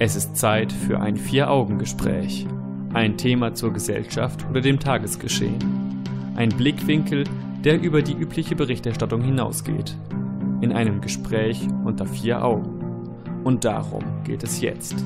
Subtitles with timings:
[0.00, 2.46] Es ist Zeit für ein Vier-Augen-Gespräch.
[2.94, 5.58] Ein Thema zur Gesellschaft oder dem Tagesgeschehen.
[6.36, 7.24] Ein Blickwinkel,
[7.64, 9.96] der über die übliche Berichterstattung hinausgeht.
[10.60, 13.16] In einem Gespräch unter vier Augen.
[13.42, 15.04] Und darum geht es jetzt.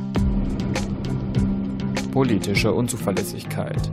[2.12, 3.90] Politische Unzuverlässigkeit.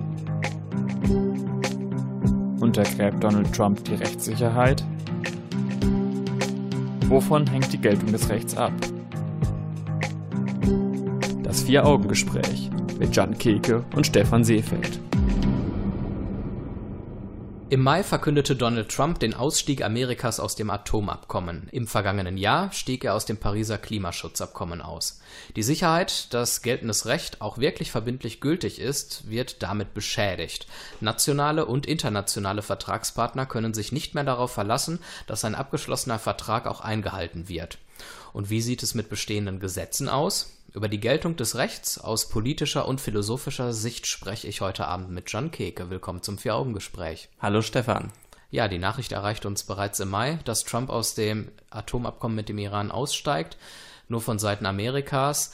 [2.59, 4.84] Untergräbt Donald Trump die Rechtssicherheit?
[7.08, 8.73] Wovon hängt die Geltung des Rechts ab?
[11.70, 15.00] Vier-Augen-Gespräch mit Jan Keke und Stefan Seefeld.
[17.70, 21.68] Im Mai verkündete Donald Trump den Ausstieg Amerikas aus dem Atomabkommen.
[21.72, 25.22] Im vergangenen Jahr stieg er aus dem Pariser Klimaschutzabkommen aus.
[25.55, 30.66] Die Sicherheit, dass geltendes Recht auch wirklich verbindlich gültig ist, wird damit beschädigt.
[31.02, 36.82] Nationale und internationale Vertragspartner können sich nicht mehr darauf verlassen, dass ein abgeschlossener Vertrag auch
[36.82, 37.77] eingehalten wird.
[38.34, 40.55] Und wie sieht es mit bestehenden Gesetzen aus?
[40.73, 45.31] Über die Geltung des Rechts aus politischer und philosophischer Sicht spreche ich heute Abend mit
[45.31, 45.89] John Keke.
[45.89, 47.29] Willkommen zum Vier-Augen-Gespräch.
[47.39, 48.12] Hallo Stefan.
[48.51, 52.59] Ja, die Nachricht erreichte uns bereits im Mai, dass Trump aus dem Atomabkommen mit dem
[52.59, 53.57] Iran aussteigt,
[54.09, 55.53] nur von Seiten Amerikas.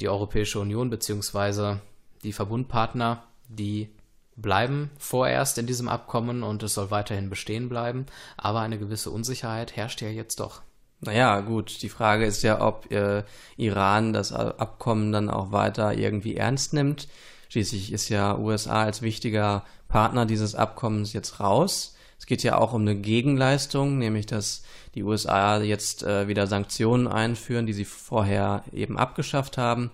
[0.00, 1.76] Die Europäische Union bzw.
[2.22, 3.90] die Verbundpartner, die
[4.34, 8.06] bleiben vorerst in diesem Abkommen und es soll weiterhin bestehen bleiben.
[8.38, 10.62] Aber eine gewisse Unsicherheit herrscht ja jetzt doch.
[11.04, 13.24] Naja, gut, die Frage ist ja, ob äh,
[13.56, 17.08] Iran das Abkommen dann auch weiter irgendwie ernst nimmt.
[17.48, 21.94] Schließlich ist ja USA als wichtiger Partner dieses Abkommens jetzt raus.
[22.18, 24.62] Es geht ja auch um eine Gegenleistung, nämlich dass
[24.94, 29.90] die USA jetzt äh, wieder Sanktionen einführen, die sie vorher eben abgeschafft haben.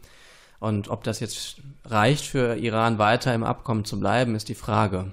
[0.60, 5.12] Und ob das jetzt reicht für Iran weiter im Abkommen zu bleiben, ist die Frage.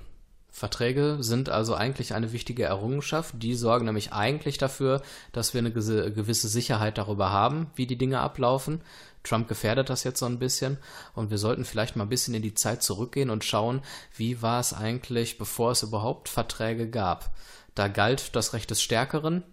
[0.57, 3.35] Verträge sind also eigentlich eine wichtige Errungenschaft.
[3.37, 8.21] Die sorgen nämlich eigentlich dafür, dass wir eine gewisse Sicherheit darüber haben, wie die Dinge
[8.21, 8.81] ablaufen.
[9.21, 10.79] Trump gefährdet das jetzt so ein bisschen
[11.13, 13.83] und wir sollten vielleicht mal ein bisschen in die Zeit zurückgehen und schauen,
[14.15, 17.29] wie war es eigentlich, bevor es überhaupt Verträge gab.
[17.75, 19.43] Da galt das Recht des Stärkeren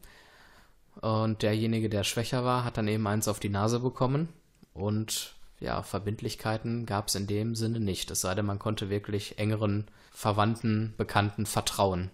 [1.02, 4.30] und derjenige, der schwächer war, hat dann eben eins auf die Nase bekommen
[4.72, 8.10] und ja, Verbindlichkeiten gab es in dem Sinne nicht.
[8.10, 12.10] Es sei denn, man konnte wirklich engeren Verwandten, Bekannten vertrauen.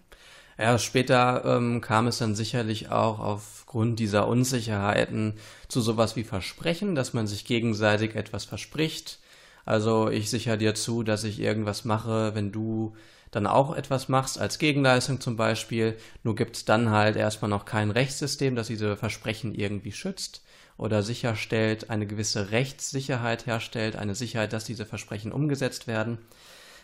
[0.57, 5.33] Ja, später ähm, kam es dann sicherlich auch aufgrund dieser Unsicherheiten
[5.67, 9.19] zu sowas wie Versprechen, dass man sich gegenseitig etwas verspricht.
[9.65, 12.95] Also ich sichere dir zu, dass ich irgendwas mache, wenn du
[13.31, 15.97] dann auch etwas machst, als Gegenleistung zum Beispiel.
[16.23, 20.41] Nur gibt es dann halt erstmal noch kein Rechtssystem, das diese Versprechen irgendwie schützt
[20.81, 26.17] oder sicherstellt, eine gewisse Rechtssicherheit herstellt, eine Sicherheit, dass diese Versprechen umgesetzt werden.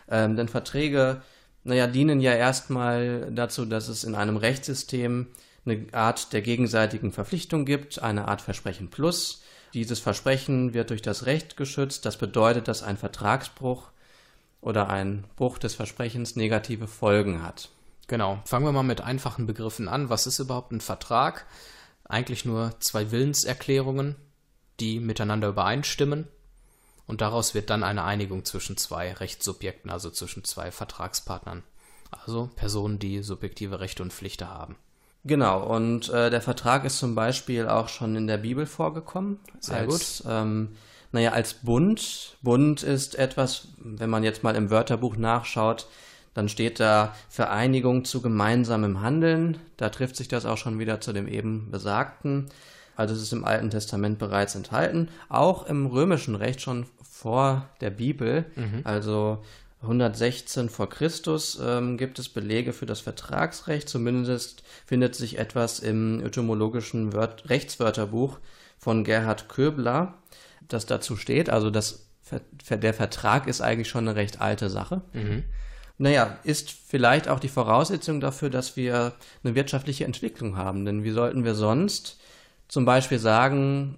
[0.07, 1.23] Ähm, denn Verträge,
[1.63, 5.25] naja, dienen ja erstmal dazu, dass es in einem Rechtssystem
[5.65, 9.41] eine Art der gegenseitigen Verpflichtung gibt, eine Art Versprechen plus.
[9.73, 12.05] Dieses Versprechen wird durch das Recht geschützt.
[12.05, 13.89] Das bedeutet, dass ein Vertragsbruch
[14.61, 17.69] oder ein Bruch des Versprechens negative Folgen hat.
[18.05, 18.41] Genau.
[18.45, 20.09] Fangen wir mal mit einfachen Begriffen an.
[20.09, 21.47] Was ist überhaupt ein Vertrag?
[22.07, 24.15] Eigentlich nur zwei Willenserklärungen,
[24.79, 26.27] die miteinander übereinstimmen
[27.07, 31.63] und daraus wird dann eine Einigung zwischen zwei Rechtssubjekten, also zwischen zwei Vertragspartnern.
[32.11, 34.75] Also Personen, die subjektive Rechte und Pflichten haben.
[35.23, 39.39] Genau, und äh, der Vertrag ist zum Beispiel auch schon in der Bibel vorgekommen.
[39.59, 40.31] Sehr als, gut.
[40.31, 40.75] Ähm,
[41.11, 42.37] naja, als Bund.
[42.41, 45.87] Bund ist etwas, wenn man jetzt mal im Wörterbuch nachschaut,
[46.37, 49.57] dann steht da Vereinigung zu gemeinsamem Handeln.
[49.75, 52.49] Da trifft sich das auch schon wieder zu dem eben Besagten.
[52.95, 57.89] Also es ist im Alten Testament bereits enthalten, auch im römischen Recht schon vor der
[57.89, 58.81] Bibel, mhm.
[58.83, 59.43] also
[59.81, 63.89] 116 vor Christus ähm, gibt es Belege für das Vertragsrecht.
[63.89, 68.37] Zumindest findet sich etwas im etymologischen Wört Rechtswörterbuch
[68.77, 70.13] von Gerhard Köbler,
[70.67, 71.49] das dazu steht.
[71.49, 72.05] Also das,
[72.69, 75.01] der Vertrag ist eigentlich schon eine recht alte Sache.
[75.13, 75.43] Mhm.
[75.97, 79.13] Naja, ist vielleicht auch die Voraussetzung dafür, dass wir
[79.43, 80.85] eine wirtschaftliche Entwicklung haben.
[80.85, 82.19] Denn wie sollten wir sonst
[82.67, 83.97] zum Beispiel sagen,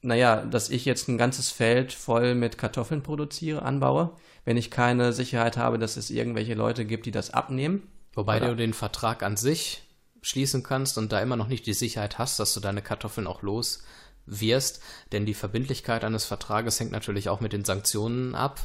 [0.00, 5.12] naja, dass ich jetzt ein ganzes Feld voll mit Kartoffeln produziere, anbaue, wenn ich keine
[5.12, 7.86] Sicherheit habe, dass es irgendwelche Leute gibt, die das abnehmen.
[8.14, 8.48] Wobei Oder?
[8.48, 9.82] du den Vertrag an sich
[10.20, 13.42] schließen kannst und da immer noch nicht die Sicherheit hast, dass du deine Kartoffeln auch
[13.42, 13.82] los
[14.26, 14.80] wirst,
[15.10, 18.60] denn die Verbindlichkeit eines Vertrages hängt natürlich auch mit den Sanktionen ab,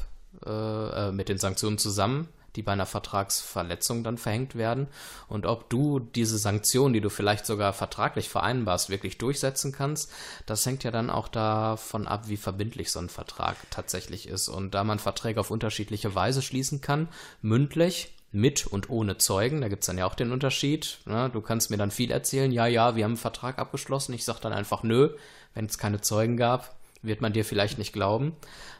[0.45, 4.87] äh, äh mit den Sanktionen zusammen, die bei einer Vertragsverletzung dann verhängt werden
[5.27, 10.11] und ob du diese Sanktionen, die du vielleicht sogar vertraglich vereinbarst, wirklich durchsetzen kannst,
[10.45, 14.47] das hängt ja dann auch davon ab, wie verbindlich so ein Vertrag tatsächlich ist.
[14.47, 17.09] Und da man Verträge auf unterschiedliche Weise schließen kann,
[17.41, 20.99] mündlich, mit und ohne Zeugen, da gibt es dann ja auch den Unterschied.
[21.05, 21.29] Ne?
[21.31, 24.39] Du kannst mir dann viel erzählen, ja, ja, wir haben einen Vertrag abgeschlossen, ich sage
[24.41, 25.15] dann einfach nö,
[25.53, 26.76] wenn es keine Zeugen gab,
[27.07, 28.35] wird man dir vielleicht nicht glauben.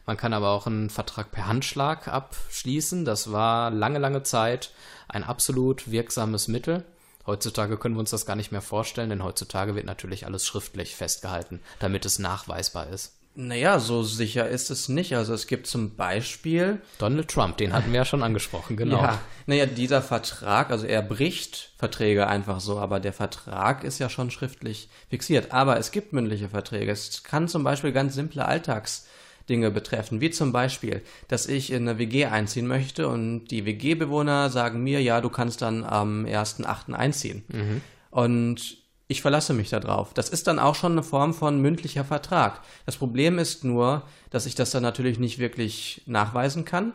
[0.06, 3.06] Man kann aber auch einen Vertrag per Handschlag abschließen.
[3.06, 4.72] Das war lange, lange Zeit
[5.08, 6.86] ein absolut wirksames Mittel.
[7.26, 10.96] Heutzutage können wir uns das gar nicht mehr vorstellen, denn heutzutage wird natürlich alles schriftlich
[10.96, 13.17] festgehalten, damit es nachweisbar ist.
[13.40, 15.16] Naja, so sicher ist es nicht.
[15.16, 16.82] Also es gibt zum Beispiel.
[16.98, 18.98] Donald Trump, den hatten wir ja schon angesprochen, genau.
[18.98, 24.10] Ja, naja, dieser Vertrag, also er bricht Verträge einfach so, aber der Vertrag ist ja
[24.10, 25.52] schon schriftlich fixiert.
[25.52, 26.92] Aber es gibt mündliche Verträge.
[26.92, 32.00] Es kann zum Beispiel ganz simple Alltagsdinge betreffen, wie zum Beispiel, dass ich in eine
[32.00, 36.92] WG einziehen möchte und die WG-Bewohner sagen mir, ja, du kannst dann am 1.8.
[36.94, 37.44] einziehen.
[37.50, 37.82] Mhm.
[38.10, 40.14] Und ich verlasse mich darauf.
[40.14, 42.62] Das ist dann auch schon eine Form von mündlicher Vertrag.
[42.86, 46.94] Das Problem ist nur, dass ich das dann natürlich nicht wirklich nachweisen kann.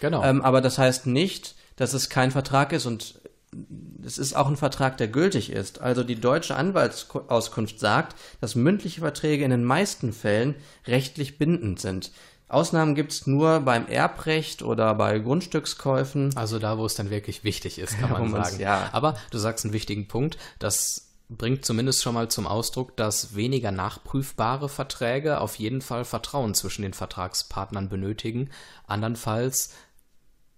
[0.00, 0.22] Genau.
[0.22, 3.20] Ähm, aber das heißt nicht, dass es kein Vertrag ist und
[4.04, 5.80] es ist auch ein Vertrag, der gültig ist.
[5.80, 10.56] Also die deutsche Anwaltsauskunft sagt, dass mündliche Verträge in den meisten Fällen
[10.86, 12.10] rechtlich bindend sind.
[12.48, 16.36] Ausnahmen gibt es nur beim Erbrecht oder bei Grundstückskäufen.
[16.36, 18.60] Also da, wo es dann wirklich wichtig ist, kann man sagen.
[18.60, 18.90] Ja.
[18.92, 23.72] Aber du sagst einen wichtigen Punkt, dass bringt zumindest schon mal zum Ausdruck, dass weniger
[23.72, 28.50] nachprüfbare Verträge auf jeden Fall Vertrauen zwischen den Vertragspartnern benötigen.
[28.86, 29.74] Andernfalls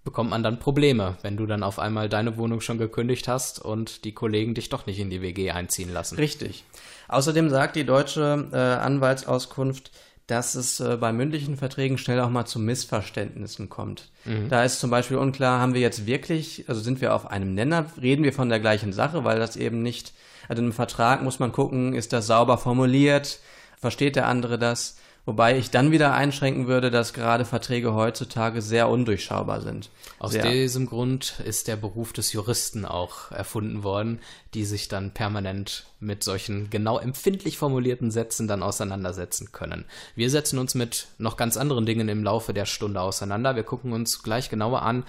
[0.04, 4.04] bekommt man dann Probleme, wenn du dann auf einmal deine Wohnung schon gekündigt hast und
[4.04, 6.16] die Kollegen dich doch nicht in die WG einziehen lassen.
[6.16, 6.64] Richtig.
[7.08, 9.90] Außerdem sagt die deutsche äh, Anwaltsauskunft,
[10.26, 14.10] dass es äh, bei mündlichen Verträgen schnell auch mal zu Missverständnissen kommt.
[14.24, 14.48] Mhm.
[14.48, 17.86] Da ist zum Beispiel unklar, haben wir jetzt wirklich, also sind wir auf einem Nenner,
[18.00, 20.12] reden wir von der gleichen Sache, weil das eben nicht
[20.48, 23.40] also im Vertrag muss man gucken, ist das sauber formuliert,
[23.78, 24.96] versteht der andere das?
[25.26, 29.90] Wobei ich dann wieder einschränken würde, dass gerade Verträge heutzutage sehr undurchschaubar sind.
[30.20, 30.48] Aus sehr.
[30.48, 34.20] diesem Grund ist der Beruf des Juristen auch erfunden worden,
[34.54, 39.84] die sich dann permanent mit solchen genau empfindlich formulierten Sätzen dann auseinandersetzen können.
[40.14, 43.56] Wir setzen uns mit noch ganz anderen Dingen im Laufe der Stunde auseinander.
[43.56, 45.02] Wir gucken uns gleich genauer an,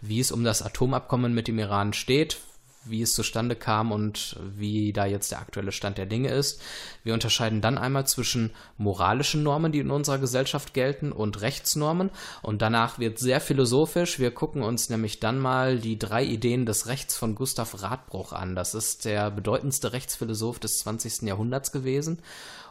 [0.00, 2.38] wie es um das Atomabkommen mit dem Iran steht,
[2.84, 6.62] wie es zustande kam und wie da jetzt der aktuelle Stand der Dinge ist.
[7.04, 12.10] Wir unterscheiden dann einmal zwischen moralischen Normen, die in unserer Gesellschaft gelten, und Rechtsnormen.
[12.42, 14.18] Und danach wird sehr philosophisch.
[14.18, 18.54] Wir gucken uns nämlich dann mal die drei Ideen des Rechts von Gustav Radbruch an.
[18.54, 21.22] Das ist der bedeutendste Rechtsphilosoph des 20.
[21.22, 22.20] Jahrhunderts gewesen.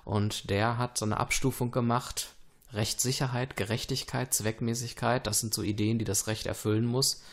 [0.06, 2.30] Und der hat so eine Abstufung gemacht
[2.71, 7.24] Rechtssicherheit, Gerechtigkeit, Zweckmäßigkeit, das sind so Ideen, die das Recht erfüllen muss.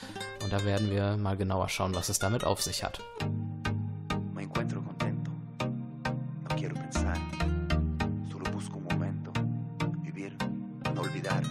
[0.43, 3.01] Und da werden wir mal genauer schauen, was es damit auf sich hat.
[4.35, 5.31] Me encuentro contento.
[5.61, 7.17] No quiero pensar.
[8.31, 9.31] Solo busco un momento.
[10.03, 10.35] Vivir,
[10.95, 11.43] no olvidar.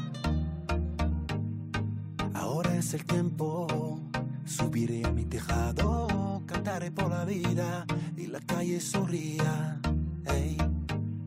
[2.33, 3.99] Ahora es el tiempo.
[4.45, 6.41] Subiré a mi tejado.
[6.47, 7.85] Cantaré por la vida.
[8.17, 9.79] Y la calle sonría.
[10.25, 10.57] Hey,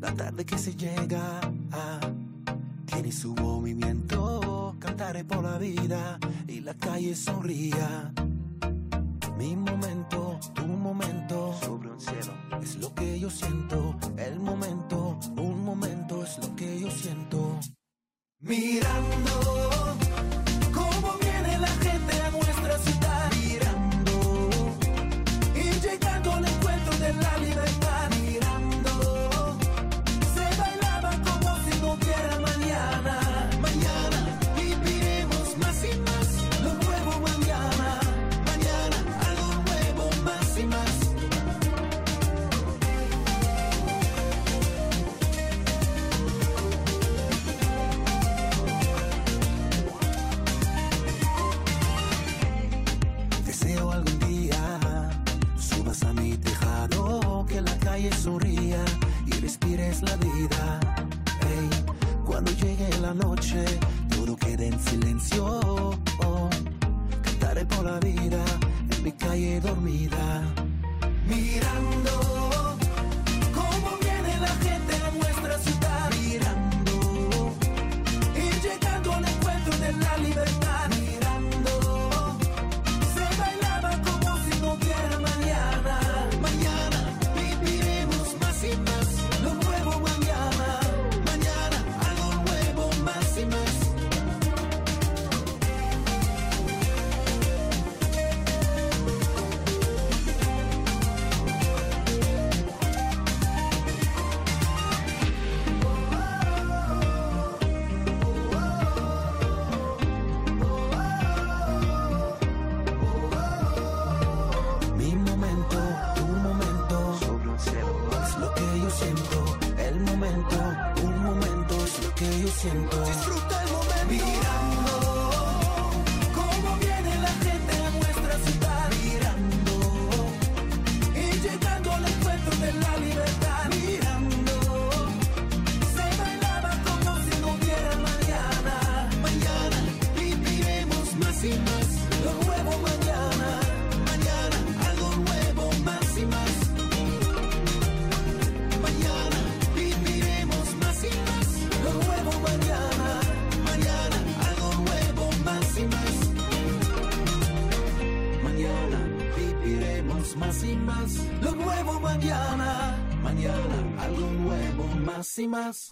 [0.00, 1.40] la tarde que se llega.
[1.70, 2.17] Ah.
[2.88, 4.74] Tiene su movimiento.
[4.78, 8.12] Cantaré por la vida y la calle sonría.
[9.36, 13.96] Mi momento, tu momento, sobre un cielo, es lo que yo siento.
[14.16, 17.60] El momento, un momento, es lo que yo siento.
[18.40, 19.68] Mirando.
[21.58, 21.87] lo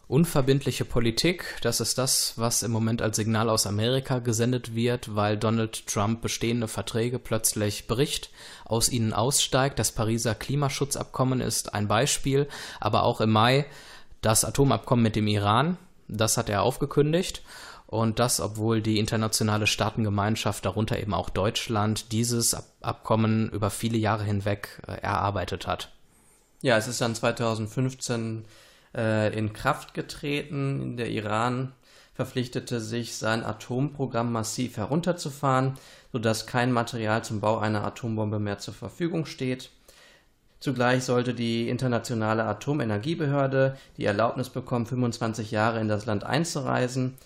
[0.09, 5.37] Unverbindliche Politik, das ist das, was im Moment als Signal aus Amerika gesendet wird, weil
[5.37, 8.31] Donald Trump bestehende Verträge plötzlich bricht,
[8.65, 9.81] aus ihnen aussteigt.
[9.81, 12.47] Das Pariser Klimaschutzabkommen ist ein Beispiel,
[12.79, 13.67] aber auch im Mai
[14.21, 17.43] das Atomabkommen mit dem Iran, das hat er aufgekündigt.
[17.89, 23.99] Und das, obwohl die internationale Staatengemeinschaft, darunter eben auch Deutschland, dieses Ab Abkommen über viele
[23.99, 25.91] Jahre hinweg äh, erarbeitet hat.
[26.63, 28.45] Ja, es ist dann 2015
[28.97, 30.97] äh, in Kraft getreten.
[30.97, 31.73] Der Iran
[32.15, 35.75] verpflichtete sich, sein Atomprogramm massiv herunterzufahren,
[36.13, 39.71] sodass kein Material zum Bau einer Atombombe mehr zur Verfügung steht.
[40.59, 47.19] Zugleich sollte die internationale Atomenergiebehörde die Erlaubnis bekommen, 25 Jahre in das Land einzureisen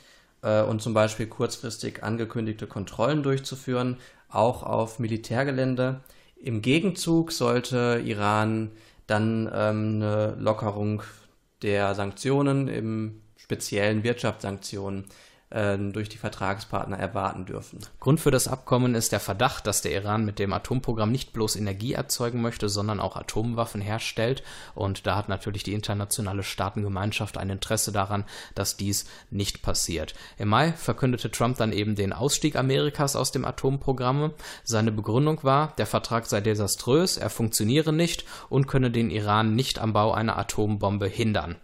[0.42, 3.98] äh, und zum Beispiel kurzfristig angekündigte Kontrollen durchzuführen,
[4.28, 6.00] auch auf Militärgelände.
[6.36, 8.72] Im Gegenzug sollte Iran
[9.06, 11.02] dann ähm, eine Lockerung
[11.62, 15.06] der Sanktionen, im speziellen Wirtschaftssanktionen,
[15.50, 17.80] durch die Vertragspartner erwarten dürfen.
[17.98, 21.56] Grund für das Abkommen ist der Verdacht, dass der Iran mit dem Atomprogramm nicht bloß
[21.56, 24.44] Energie erzeugen möchte, sondern auch Atomwaffen herstellt.
[24.76, 30.14] Und da hat natürlich die internationale Staatengemeinschaft ein Interesse daran, dass dies nicht passiert.
[30.38, 34.32] Im Mai verkündete Trump dann eben den Ausstieg Amerikas aus dem Atomprogramm.
[34.62, 39.80] Seine Begründung war, der Vertrag sei desaströs, er funktioniere nicht und könne den Iran nicht
[39.80, 41.56] am Bau einer Atombombe hindern.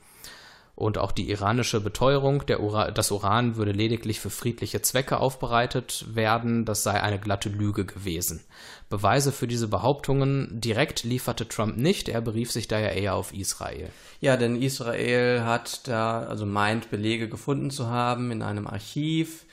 [0.76, 6.66] Und auch die iranische Beteuerung, Ura das Uran würde lediglich für friedliche Zwecke aufbereitet werden,
[6.66, 8.45] das sei eine glatte Lüge gewesen.
[8.90, 13.88] Beweise für diese Behauptungen direkt lieferte Trump nicht, er berief sich daher eher auf Israel.
[14.21, 19.47] Ja, denn Israel hat da, also meint, Belege gefunden zu haben in einem Archiv,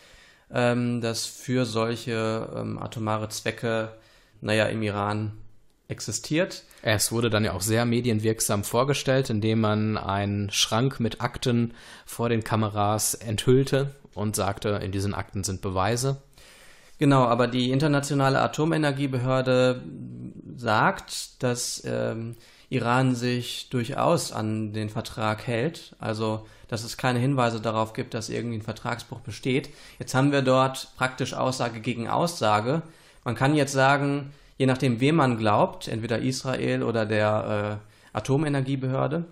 [0.51, 3.94] ähm, das für solche ähm, atomare Zwecke,
[4.42, 5.32] naja, im Iran
[5.88, 6.65] existiert.
[6.85, 11.73] Es wurde dann ja auch sehr medienwirksam vorgestellt, indem man einen Schrank mit Akten
[12.05, 16.21] vor den Kameras enthüllte und sagte, in diesen Akten sind Beweise.
[16.99, 19.81] Genau, aber die internationale Atomenergiebehörde
[20.57, 22.35] sagt, dass ähm,
[22.67, 28.27] Iran sich durchaus an den Vertrag hält, also dass es keine Hinweise darauf gibt, dass
[28.27, 29.69] irgendwie ein Vertragsbruch besteht.
[29.99, 32.81] Jetzt haben wir dort praktisch Aussage gegen Aussage.
[33.23, 37.79] Man kann jetzt sagen, je nachdem, wem man glaubt, entweder Israel oder der
[38.13, 39.25] äh, Atomenergiebehörde,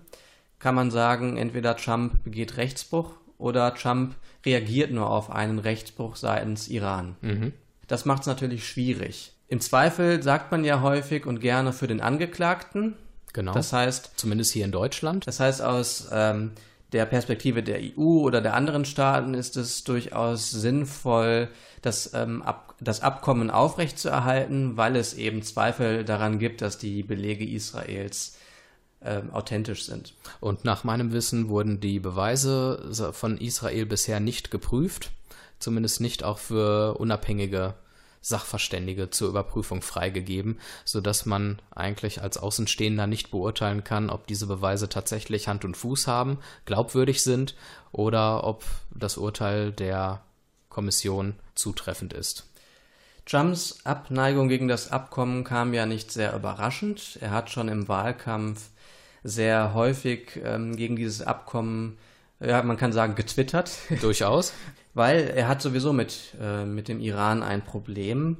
[0.58, 4.14] kann man sagen, entweder Trump begeht Rechtsbruch oder Trump
[4.46, 7.16] reagiert nur auf einen Rechtsbruch seitens Iran.
[7.20, 7.52] Mhm.
[7.88, 9.32] Das macht es natürlich schwierig.
[9.48, 12.94] Im Zweifel sagt man ja häufig und gerne für den Angeklagten.
[13.32, 13.52] Genau.
[13.52, 15.26] Das heißt, Zumindest hier in Deutschland.
[15.26, 16.52] das heißt, aus ähm,
[16.92, 21.48] der Perspektive der EU oder der anderen Staaten ist es durchaus sinnvoll,
[21.80, 27.48] das, ähm, Ab das Abkommen aufrechtzuerhalten, weil es eben Zweifel daran gibt, dass die Belege
[27.48, 28.36] Israels
[29.04, 30.14] ähm, authentisch sind.
[30.40, 35.12] Und nach meinem Wissen wurden die Beweise von Israel bisher nicht geprüft,
[35.60, 37.74] zumindest nicht auch für unabhängige
[38.22, 44.88] Sachverständige zur Überprüfung freigegeben, sodass man eigentlich als Außenstehender nicht beurteilen kann, ob diese Beweise
[44.88, 47.54] tatsächlich Hand und Fuß haben, glaubwürdig sind
[47.90, 48.64] oder ob
[48.94, 50.22] das Urteil der
[50.68, 52.48] Kommission zutreffend ist.
[53.26, 57.18] Trumps Abneigung gegen das Abkommen kam ja nicht sehr überraschend.
[57.20, 58.70] Er hat schon im Wahlkampf
[59.22, 61.98] sehr häufig ähm, gegen dieses Abkommen,
[62.40, 63.70] ja, man kann sagen, getwittert.
[64.00, 64.52] Durchaus.
[64.94, 68.38] Weil er hat sowieso mit, äh, mit dem Iran ein Problem.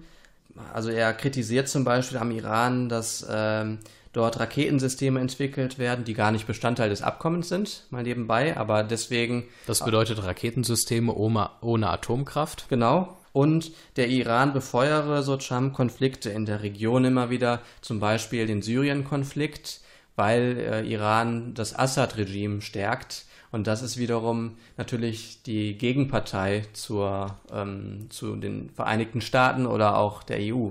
[0.72, 3.78] Also er kritisiert zum Beispiel am Iran, dass ähm,
[4.12, 9.44] dort Raketensysteme entwickelt werden, die gar nicht Bestandteil des Abkommens sind, mal nebenbei, aber deswegen.
[9.66, 12.66] Das bedeutet Raketensysteme ohne, ohne Atomkraft.
[12.68, 13.16] Genau.
[13.32, 18.60] Und der Iran befeuere, so Trump, Konflikte in der Region immer wieder, zum Beispiel den
[18.60, 19.80] Syrien-Konflikt,
[20.16, 23.24] weil äh, Iran das Assad-Regime stärkt.
[23.52, 30.22] Und das ist wiederum natürlich die Gegenpartei zur, ähm, zu den Vereinigten Staaten oder auch
[30.22, 30.70] der EU.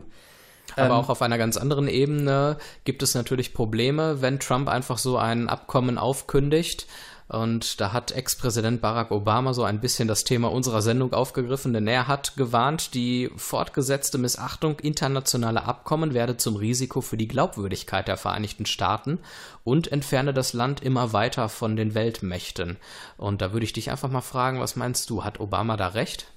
[0.75, 4.97] Aber Ähm, auch auf einer ganz anderen Ebene gibt es natürlich Probleme, wenn Trump einfach
[4.97, 6.87] so ein Abkommen aufkündigt.
[7.31, 11.87] Und da hat Ex-Präsident Barack Obama so ein bisschen das Thema unserer Sendung aufgegriffen, denn
[11.87, 18.17] er hat gewarnt, die fortgesetzte Missachtung internationaler Abkommen werde zum Risiko für die Glaubwürdigkeit der
[18.17, 19.17] Vereinigten Staaten
[19.63, 22.75] und entferne das Land immer weiter von den Weltmächten.
[23.15, 26.27] Und da würde ich dich einfach mal fragen, was meinst du, hat Obama da recht?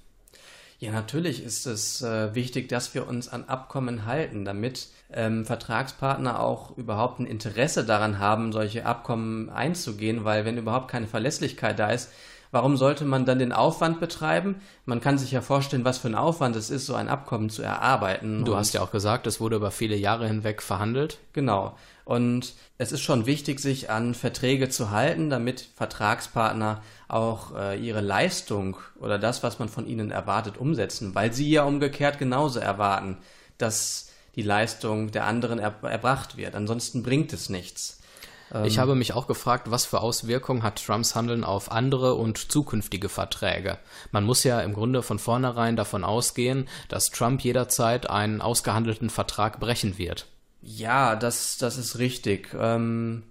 [0.85, 6.41] Ja, natürlich ist es äh, wichtig, dass wir uns an Abkommen halten, damit ähm, Vertragspartner
[6.41, 11.89] auch überhaupt ein Interesse daran haben, solche Abkommen einzugehen, weil wenn überhaupt keine Verlässlichkeit da
[11.89, 12.11] ist,
[12.51, 14.57] warum sollte man dann den Aufwand betreiben?
[14.85, 17.63] Man kann sich ja vorstellen, was für ein Aufwand es ist, so ein Abkommen zu
[17.63, 18.45] erarbeiten.
[18.45, 21.17] Du hast ja auch gesagt, es wurde über viele Jahre hinweg verhandelt.
[21.33, 21.79] Genau.
[22.05, 28.03] Und es ist schon wichtig, sich an Verträge zu halten, damit Vertragspartner auch äh, ihre
[28.03, 33.17] Leistung oder das, was man von ihnen erwartet, umsetzen, weil sie ja umgekehrt genauso erwarten,
[33.57, 36.55] dass die Leistung der anderen er erbracht wird.
[36.55, 38.01] Ansonsten bringt es nichts.
[38.63, 43.09] Ich habe mich auch gefragt, was für Auswirkungen hat Trumps Handeln auf andere und zukünftige
[43.09, 43.79] Verträge.
[44.13, 49.59] Man muss ja im Grunde von vornherein davon ausgehen, dass Trump jederzeit einen ausgehandelten Vertrag
[49.59, 50.27] brechen wird.
[50.65, 52.49] Ja, das, das ist richtig.
[52.59, 53.25] Ähm,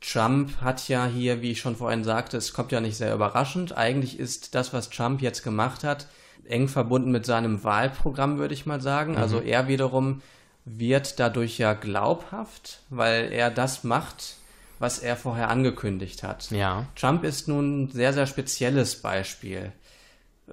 [0.00, 3.76] Trump hat ja hier, wie ich schon vorhin sagte, es kommt ja nicht sehr überraschend.
[3.76, 6.06] Eigentlich ist das, was Trump jetzt gemacht hat,
[6.46, 9.16] eng verbunden mit seinem Wahlprogramm, würde ich mal sagen.
[9.18, 10.22] Also er wiederum
[10.64, 14.36] wird dadurch ja glaubhaft, weil er das macht,
[14.78, 16.50] was er vorher angekündigt hat.
[16.52, 16.86] Ja.
[16.94, 19.72] Trump ist nun ein sehr, sehr spezielles Beispiel.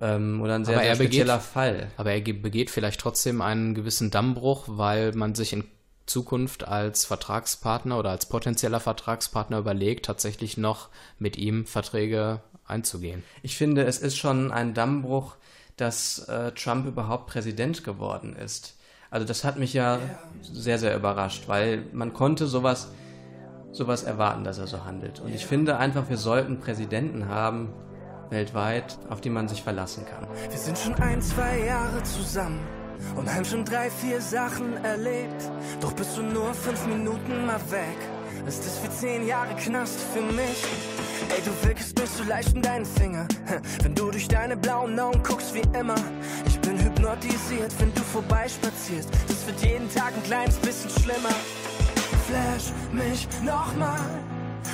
[0.01, 1.87] Ähm, oder ein sehr, sehr er begeht- spezieller Fall.
[1.97, 5.63] Aber er ge- begeht vielleicht trotzdem einen gewissen Dammbruch, weil man sich in
[6.05, 13.23] Zukunft als Vertragspartner oder als potenzieller Vertragspartner überlegt, tatsächlich noch mit ihm Verträge einzugehen.
[13.41, 15.35] Ich finde, es ist schon ein Dammbruch,
[15.77, 18.75] dass äh, Trump überhaupt Präsident geworden ist.
[19.09, 19.99] Also das hat mich ja
[20.41, 22.89] sehr, sehr überrascht, weil man konnte sowas,
[23.71, 25.19] sowas erwarten, dass er so handelt.
[25.19, 27.73] Und ich finde einfach, wir sollten Präsidenten haben,
[28.29, 30.27] weltweit, auf die man sich verlassen kann.
[30.49, 32.59] Wir sind schon ein, zwei Jahre zusammen
[33.15, 35.49] und haben schon drei, vier Sachen erlebt.
[35.81, 37.97] Doch bist du nur fünf Minuten mal weg.
[38.47, 40.63] Ist das wie zehn Jahre Knast für mich?
[41.29, 43.27] Ey, du wirkst nicht so leicht um deinen Finger.
[43.81, 45.95] Wenn du durch deine blauen Augen guckst wie immer.
[46.45, 49.09] Ich bin hypnotisiert, wenn du vorbeispazierst.
[49.27, 51.35] Das wird jeden Tag ein kleines bisschen schlimmer.
[52.27, 53.99] Flash mich nochmal,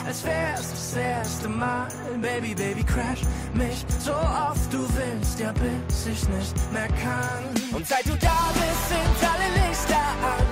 [0.06, 1.88] als wär's das erste Mal.
[2.22, 3.22] Baby, Baby, crash
[3.54, 7.61] mich so oft du willst, ja, bis ich nicht mehr kann.
[7.74, 10.46] Und seit du da bist, sind alle Lichter an.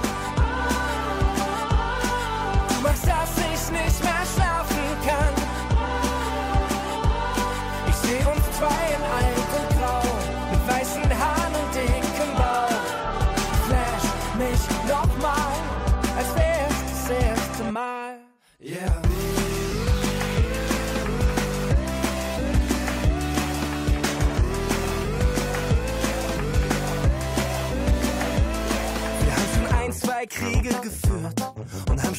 [2.69, 4.18] Du machst, dass ich nicht mehr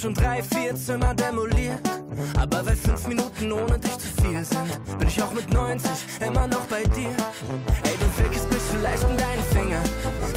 [0.01, 1.81] schon drei, vier Zimmer demoliert.
[2.39, 5.91] Aber weil fünf Minuten ohne dich zu viel sind, bin ich auch mit 90
[6.27, 7.15] immer noch bei dir.
[7.85, 9.83] Ey, du wickelst mich vielleicht um deinen Finger,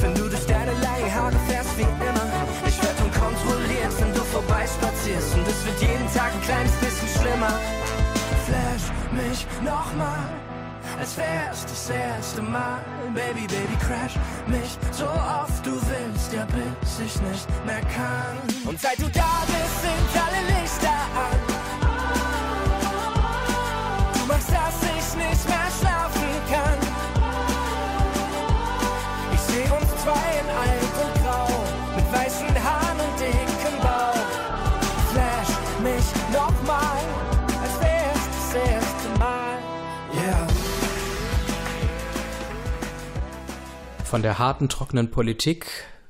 [0.00, 2.26] wenn du durch deine langen Haare fährst wie immer.
[2.66, 7.54] Ich werd unkontrolliert, wenn du vorbeispazierst und es wird jeden Tag ein kleines bisschen schlimmer.
[8.44, 8.84] Flash
[9.16, 10.28] mich nochmal,
[10.98, 12.84] als wär's das erste Mal.
[13.14, 14.14] Baby, Baby, crash
[14.46, 18.36] mich so oft du willst, ja, bis ich nicht mehr kann.
[18.64, 21.38] Und seit du da bist, sind alle Lichter an.
[24.14, 26.03] Du machst, dass ich nicht mehr schlafen
[44.14, 45.66] Von der harten, trockenen Politik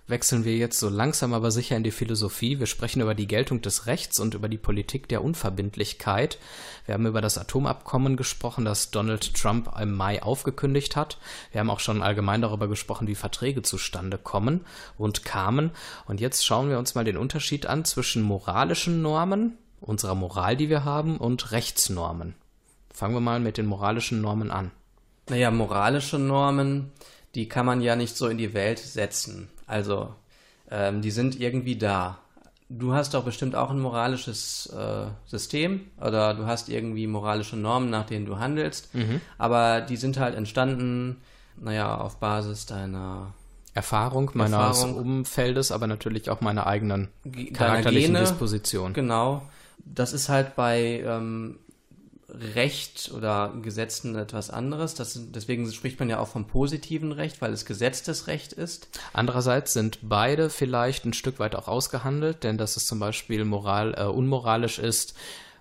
[0.09, 2.59] wechseln wir jetzt so langsam aber sicher in die Philosophie.
[2.59, 6.39] Wir sprechen über die Geltung des Rechts und über die Politik der Unverbindlichkeit.
[6.85, 11.17] Wir haben über das Atomabkommen gesprochen, das Donald Trump im Mai aufgekündigt hat.
[11.51, 14.67] Wir haben auch schon allgemein darüber gesprochen, wie Verträge zustande kommen
[14.99, 15.71] und kamen.
[16.05, 20.69] Und jetzt schauen wir uns mal den Unterschied an zwischen moralischen Normen, unserer Moral, die
[20.69, 22.35] wir haben, und Rechtsnormen.
[22.93, 24.73] Fangen wir mal mit den moralischen Normen an.
[25.31, 26.93] Naja, moralische Normen,
[27.35, 29.49] die kann man ja nicht so in die Welt setzen.
[29.67, 30.15] Also,
[30.71, 32.19] ähm, die sind irgendwie da.
[32.69, 37.91] Du hast doch bestimmt auch ein moralisches äh, System oder du hast irgendwie moralische Normen,
[37.91, 38.89] nach denen du handelst.
[39.39, 41.21] Aber die sind halt entstanden,
[41.57, 43.35] naja, auf Basis deiner
[43.75, 44.95] Erfahrung meines Erfahrung.
[44.97, 47.09] Umfeldes, aber natürlich auch meiner eigenen
[47.53, 48.21] charakterlichen Gene.
[48.21, 48.93] Disposition.
[48.93, 49.43] Genau.
[49.85, 51.59] Das ist halt bei ähm,
[52.55, 54.95] Recht oder Gesetzen etwas anderes.
[54.95, 58.89] Das, deswegen spricht man ja auch vom positiven Recht, weil es gesetztes Recht ist.
[59.13, 63.95] Andererseits sind beide vielleicht ein Stück weit auch ausgehandelt, denn dass es zum Beispiel moral,
[63.97, 65.15] äh, unmoralisch ist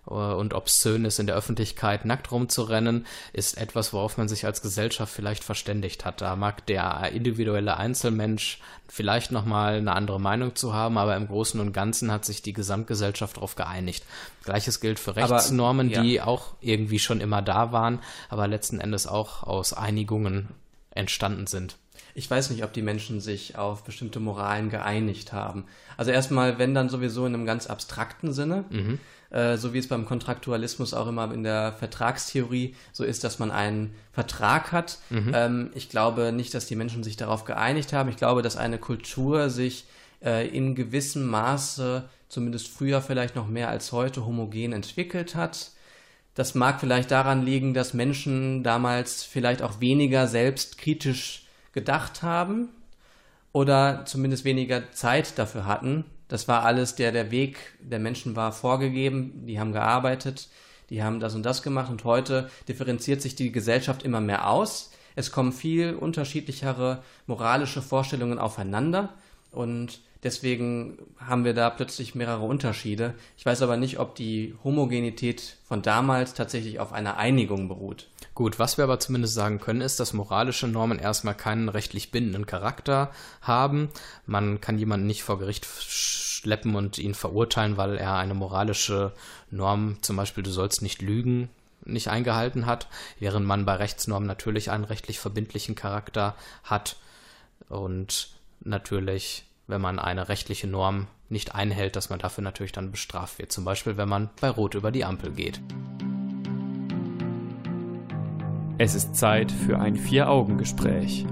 [0.05, 5.13] und obszön ist, in der Öffentlichkeit nackt rumzurennen, ist etwas, worauf man sich als Gesellschaft
[5.13, 6.21] vielleicht verständigt hat.
[6.21, 11.59] Da mag der individuelle Einzelmensch vielleicht nochmal eine andere Meinung zu haben, aber im Großen
[11.59, 14.05] und Ganzen hat sich die Gesamtgesellschaft darauf geeinigt.
[14.43, 16.01] Gleiches gilt für Aber, Rechtsnormen, ja.
[16.01, 20.49] die auch irgendwie schon immer da waren, aber letzten Endes auch aus Einigungen
[20.91, 21.77] entstanden sind.
[22.15, 25.65] Ich weiß nicht, ob die Menschen sich auf bestimmte Moralen geeinigt haben.
[25.97, 28.65] Also erstmal, wenn dann sowieso in einem ganz abstrakten Sinne,
[29.33, 33.51] äh, so wie es beim Kontraktualismus auch immer in der Vertragstheorie so ist, dass man
[33.51, 34.99] einen Vertrag hat.
[35.33, 38.09] Ähm, ich glaube nicht, dass die Menschen sich darauf geeinigt haben.
[38.09, 39.85] Ich glaube, dass eine Kultur sich
[40.23, 45.71] äh, in gewissem Maße, zumindest früher vielleicht noch mehr als heute, homogen entwickelt hat.
[46.35, 52.69] Das mag vielleicht daran liegen, dass Menschen damals vielleicht auch weniger selbstkritisch gedacht haben
[53.51, 56.05] oder zumindest weniger Zeit dafür hatten.
[56.27, 60.49] Das war alles, der, der Weg der Menschen war vorgegeben, die haben gearbeitet,
[60.89, 61.91] die haben das und das gemacht.
[61.91, 64.91] Und heute differenziert sich die Gesellschaft immer mehr aus.
[65.15, 69.13] Es kommen viel unterschiedlichere moralische Vorstellungen aufeinander.
[69.51, 73.13] Und deswegen haben wir da plötzlich mehrere Unterschiede.
[73.37, 78.07] Ich weiß aber nicht, ob die Homogenität von damals tatsächlich auf einer Einigung beruht.
[78.35, 82.47] Gut, was wir aber zumindest sagen können, ist, dass moralische Normen erstmal keinen rechtlich bindenden
[82.47, 83.89] Charakter haben.
[84.25, 89.13] Man kann jemanden nicht vor Gericht schleppen und ihn verurteilen, weil er eine moralische
[89.51, 91.49] Norm, zum Beispiel du sollst nicht lügen,
[91.85, 92.87] nicht eingehalten hat,
[93.19, 96.97] während man bei Rechtsnormen natürlich einen rechtlich verbindlichen Charakter hat
[97.69, 98.29] und
[98.61, 103.51] natürlich, wenn man eine rechtliche Norm nicht einhält, dass man dafür natürlich dann bestraft wird.
[103.51, 105.61] Zum Beispiel, wenn man bei Rot über die Ampel geht.
[108.77, 111.25] Es ist Zeit für ein Vier-Augen-Gespräch.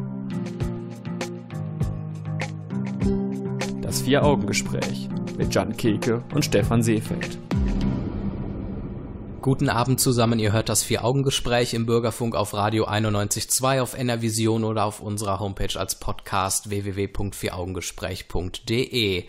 [3.81, 7.37] Das Vier-Augen-Gespräch mit Jan Keke und Stefan Seefeld.
[9.41, 14.85] Guten Abend zusammen, ihr hört das Vier-Augen-Gespräch im Bürgerfunk auf Radio 91.2, auf NRVision oder
[14.85, 19.23] auf unserer Homepage als Podcast www.vieraugengespräch.de.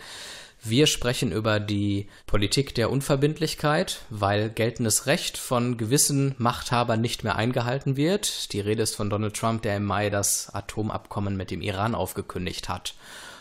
[0.63, 7.37] Wir sprechen über die Politik der Unverbindlichkeit, weil geltendes Recht von gewissen Machthabern nicht mehr
[7.37, 8.53] eingehalten wird.
[8.53, 12.69] Die Rede ist von Donald Trump, der im Mai das Atomabkommen mit dem Iran aufgekündigt
[12.69, 12.97] hat.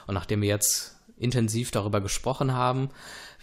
[0.07, 2.89] Und nachdem wir jetzt intensiv darüber gesprochen haben,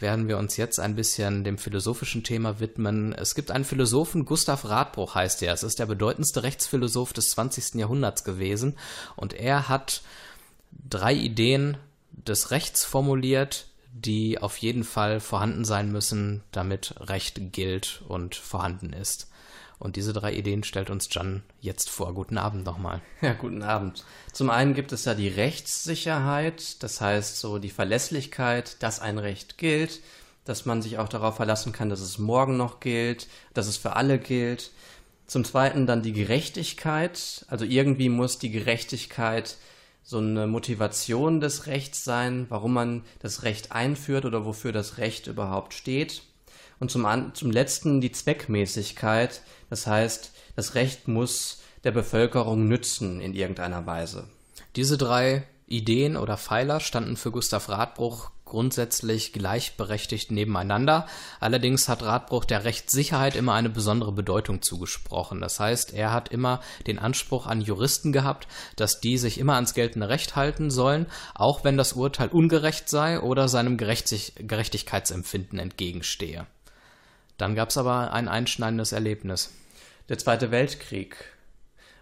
[0.01, 3.13] werden wir uns jetzt ein bisschen dem philosophischen Thema widmen.
[3.13, 5.53] Es gibt einen Philosophen, Gustav Radbruch heißt er.
[5.53, 7.75] Es ist der bedeutendste Rechtsphilosoph des 20.
[7.75, 8.77] Jahrhunderts gewesen.
[9.17, 10.03] Und er hat
[10.89, 11.77] drei Ideen
[12.13, 18.93] des Rechts formuliert, die auf jeden Fall vorhanden sein müssen, damit Recht gilt und vorhanden
[18.93, 19.28] ist.
[19.79, 22.13] Und diese drei Ideen stellt uns Jan jetzt vor.
[22.15, 23.01] Guten Abend nochmal.
[23.21, 24.05] Ja, guten Abend.
[24.33, 29.59] Zum einen gibt es ja die Rechtssicherheit, das heißt so die Verlässlichkeit, dass ein Recht
[29.59, 30.01] gilt,
[30.45, 33.97] dass man sich auch darauf verlassen kann, dass es morgen noch gilt, dass es für
[33.97, 34.71] alle gilt.
[35.27, 39.57] Zum zweiten dann die Gerechtigkeit, also irgendwie muss die Gerechtigkeit
[40.03, 45.27] so eine Motivation des Rechts sein, warum man das Recht einführt oder wofür das Recht
[45.27, 46.23] überhaupt steht.
[46.81, 53.21] Und zum, an, zum letzten die Zweckmäßigkeit, das heißt, das Recht muss der Bevölkerung nützen
[53.21, 54.29] in irgendeiner Weise.
[54.77, 61.07] Diese drei Ideen oder Pfeiler standen für Gustav Radbruch grundsätzlich gleichberechtigt nebeneinander.
[61.39, 65.41] Allerdings hat Radbruch der Rechtssicherheit immer eine besondere Bedeutung zugesprochen.
[65.41, 69.75] Das heißt, er hat immer den Anspruch an Juristen gehabt, dass die sich immer ans
[69.75, 76.47] geltende Recht halten sollen, auch wenn das Urteil ungerecht sei oder seinem Gerechtig Gerechtigkeitsempfinden entgegenstehe.
[77.39, 79.55] Dann gab es aber ein einschneidendes Erlebnis.
[80.09, 81.17] Der Zweite Weltkrieg.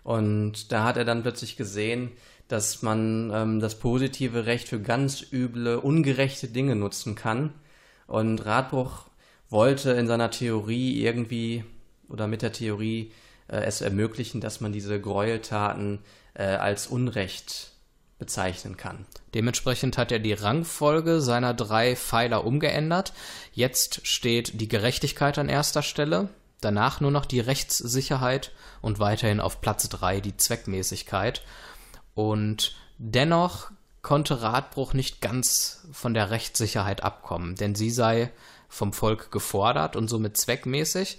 [0.02, 2.12] Und da hat er dann plötzlich gesehen,
[2.48, 7.52] dass man ähm, das positive Recht für ganz üble, ungerechte Dinge nutzen kann.
[8.06, 9.06] Und Radbruch
[9.50, 11.64] wollte in seiner Theorie irgendwie
[12.08, 13.12] oder mit der Theorie
[13.48, 16.00] äh, es ermöglichen, dass man diese Gräueltaten
[16.34, 17.72] äh, als Unrecht
[18.18, 19.06] bezeichnen kann.
[19.34, 23.12] Dementsprechend hat er die Rangfolge seiner drei Pfeiler umgeändert.
[23.52, 29.60] Jetzt steht die Gerechtigkeit an erster Stelle, danach nur noch die Rechtssicherheit und weiterhin auf
[29.60, 31.42] Platz drei die Zweckmäßigkeit.
[32.14, 38.30] Und dennoch konnte Radbruch nicht ganz von der Rechtssicherheit abkommen, denn sie sei
[38.68, 41.18] vom Volk gefordert und somit zweckmäßig.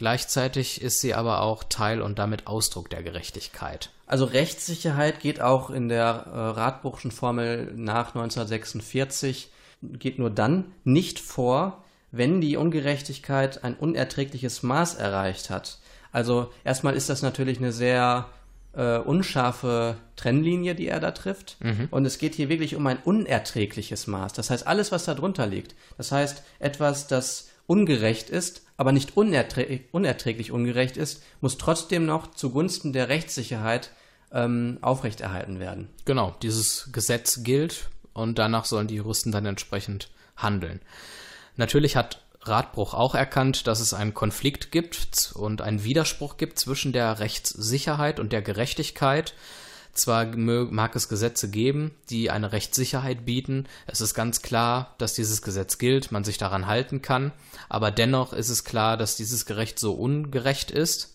[0.00, 3.90] Gleichzeitig ist sie aber auch Teil und damit Ausdruck der Gerechtigkeit.
[4.06, 9.50] Also Rechtssicherheit geht auch in der äh, Radbruchschen Formel nach 1946,
[9.82, 15.80] geht nur dann nicht vor, wenn die Ungerechtigkeit ein unerträgliches Maß erreicht hat.
[16.12, 18.26] Also erstmal ist das natürlich eine sehr
[18.72, 21.58] äh, unscharfe Trennlinie, die er da trifft.
[21.90, 24.32] Und es geht hier wirklich um ein unerträgliches Maß.
[24.32, 25.74] Das heißt, alles, was da drunter liegt.
[25.98, 32.32] Das heißt, etwas, das ungerecht ist, aber nicht unerträ unerträglich ungerecht ist, muss trotzdem noch
[32.32, 33.92] zugunsten der Rechtssicherheit
[34.32, 35.88] ähm, aufrechterhalten werden.
[36.04, 40.80] Genau, dieses Gesetz gilt und danach sollen die Juristen dann entsprechend handeln.
[41.54, 46.92] Natürlich hat Radbruch auch erkannt, dass es einen Konflikt gibt und einen Widerspruch gibt zwischen
[46.92, 49.32] der Rechtssicherheit und der Gerechtigkeit.
[49.92, 53.66] Zwar mag es Gesetze geben, die eine Rechtssicherheit bieten.
[53.86, 57.32] Es ist ganz klar, dass dieses Gesetz gilt, man sich daran halten kann.
[57.68, 61.14] Aber dennoch ist es klar, dass dieses Gerecht so ungerecht ist.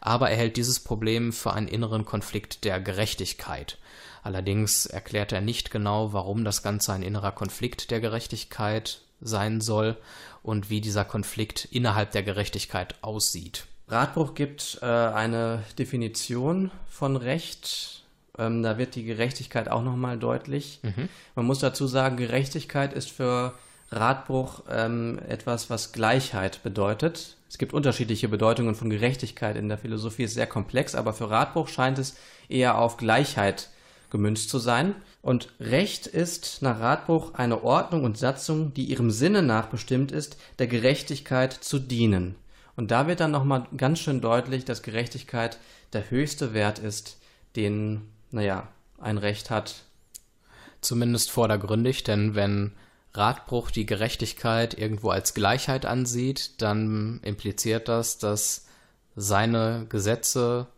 [0.00, 3.78] Aber er hält dieses Problem für einen inneren Konflikt der Gerechtigkeit.
[4.22, 9.96] Allerdings erklärt er nicht genau, warum das Ganze ein innerer Konflikt der Gerechtigkeit sein soll
[10.42, 13.66] und wie dieser Konflikt innerhalb der Gerechtigkeit aussieht.
[13.88, 17.97] Radbruch gibt äh, eine Definition von Recht.
[18.38, 20.80] Ähm, da wird die Gerechtigkeit auch nochmal deutlich.
[21.34, 23.54] Man muss dazu sagen, Gerechtigkeit ist für
[23.90, 27.36] Radbruch ähm, etwas, was Gleichheit bedeutet.
[27.48, 31.68] Es gibt unterschiedliche Bedeutungen von Gerechtigkeit in der Philosophie, ist sehr komplex, aber für Radbruch
[31.68, 32.16] scheint es
[32.48, 33.70] eher auf Gleichheit
[34.10, 34.94] gemünzt zu sein.
[35.22, 40.36] Und Recht ist nach Radbruch eine Ordnung und Satzung, die ihrem Sinne nach bestimmt ist,
[40.58, 42.34] der Gerechtigkeit zu dienen.
[42.76, 45.58] Und da wird dann nochmal ganz schön deutlich, dass Gerechtigkeit
[45.92, 47.18] der höchste Wert ist,
[47.56, 49.76] den, naja, ein Recht hat.
[50.80, 52.72] Zumindest vordergründig, denn wenn
[53.14, 58.66] Radbruch die Gerechtigkeit irgendwo als Gleichheit ansieht, dann impliziert das, dass
[59.16, 60.68] seine Gesetze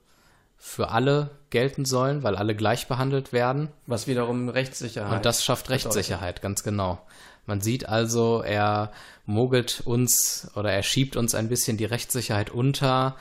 [0.57, 3.69] für alle gelten sollen, weil alle gleich behandelt werden.
[3.87, 5.17] Was wiederum Rechtssicherheit.
[5.17, 5.87] Und das schafft bedeutet.
[5.87, 7.01] Rechtssicherheit, ganz genau.
[7.47, 8.93] Man sieht also, er
[9.27, 13.17] mogelt uns oder er schiebt uns ein bisschen die Rechtssicherheit unter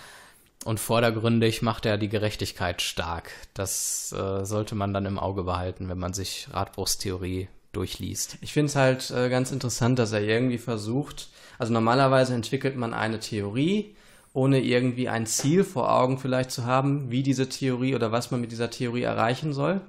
[0.65, 3.31] und vordergründig macht er die Gerechtigkeit stark.
[3.53, 8.37] Das äh, sollte man dann im Auge behalten, wenn man sich Radbruchs Theorie durchliest.
[8.41, 12.93] Ich finde es halt äh, ganz interessant, dass er irgendwie versucht, also normalerweise entwickelt man
[12.93, 13.95] eine Theorie,
[14.33, 18.41] ohne irgendwie ein Ziel vor Augen vielleicht zu haben, wie diese Theorie oder was man
[18.41, 19.81] mit dieser Theorie erreichen soll.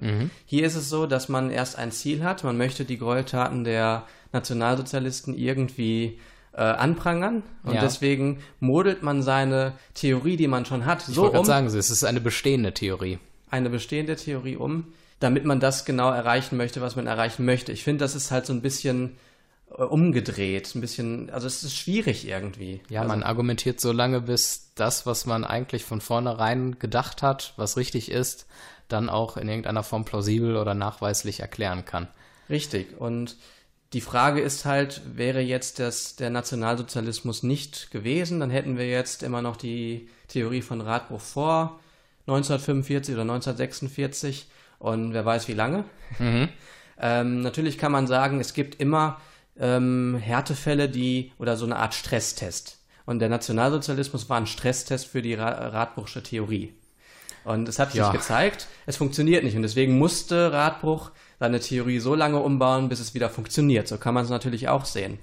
[0.45, 4.07] Hier ist es so, dass man erst ein Ziel hat, man möchte die Gräueltaten der
[4.31, 6.19] Nationalsozialisten irgendwie
[6.53, 7.81] äh, anprangern und Ja.
[7.81, 11.89] deswegen modelt man seine Theorie, die man schon hat, Ich so um, gerade sagen, es
[11.89, 13.19] ist eine bestehende Theorie.
[13.49, 14.85] eine bestehende Theorie um,
[15.19, 17.71] damit man das genau erreichen möchte, was man erreichen möchte.
[17.71, 19.15] Ich finde, das ist halt so ein bisschen
[19.77, 22.81] äh, umgedreht, ein bisschen, also es ist schwierig irgendwie.
[22.89, 27.53] Ja, also, man argumentiert so lange, bis das, was man eigentlich von vornherein gedacht hat,
[27.55, 28.45] was richtig ist,
[28.89, 32.07] dann auch in irgendeiner Form plausibel oder nachweislich erklären kann.
[32.49, 32.99] Richtig.
[32.99, 33.37] Und
[33.93, 39.21] die Frage ist halt, wäre jetzt das, der Nationalsozialismus nicht gewesen, dann hätten wir jetzt
[39.23, 41.79] immer noch die Theorie von Radbruch vor
[42.27, 44.47] 1945 oder 1946
[44.79, 45.83] und wer weiß wie lange.
[47.03, 49.19] Ähm, natürlich kann man sagen, es gibt immer
[49.59, 52.77] ähm, Härtefälle, die oder so eine Art Stresstest.
[53.07, 56.75] Und der Nationalsozialismus war ein Stresstest für die Ra Radbruchsche Theorie.
[57.43, 58.11] Und es hat sich Ja.
[58.11, 59.55] gezeigt, es funktioniert nicht.
[59.55, 61.09] Und deswegen musste Radbruch
[61.41, 63.87] seine Theorie so lange umbauen, bis es wieder funktioniert.
[63.87, 65.17] So kann man es natürlich auch sehen.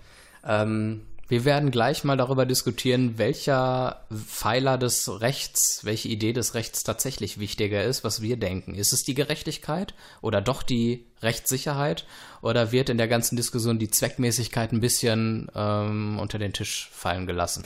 [0.44, 6.82] Ähm, Wir werden gleich mal darüber diskutieren, welcher Pfeiler des Rechts, welche Idee des Rechts
[6.82, 8.74] tatsächlich wichtiger ist, was wir denken.
[8.74, 12.04] Ist es die Gerechtigkeit oder doch die Rechtssicherheit?
[12.40, 17.26] Oder wird in der ganzen Diskussion die Zweckmäßigkeit ein bisschen ähm, unter den Tisch fallen
[17.26, 17.62] gelassen?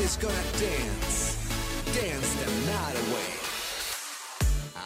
[0.00, 1.36] Everybody's gonna dance,
[1.92, 3.32] dance the night away.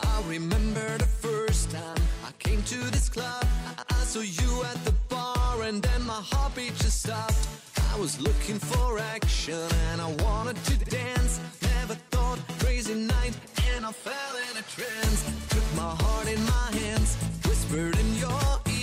[0.03, 3.46] I remember the first time I came to this club.
[3.79, 7.46] I- saw you at the bar, and then my heartbeat just stopped.
[7.92, 11.38] I was looking for action, and I wanted to dance.
[11.62, 13.35] Never thought crazy night,
[13.70, 15.20] and I fell in a trance.
[15.48, 17.11] Took my heart in my hands,
[17.46, 18.73] whispered in your ear,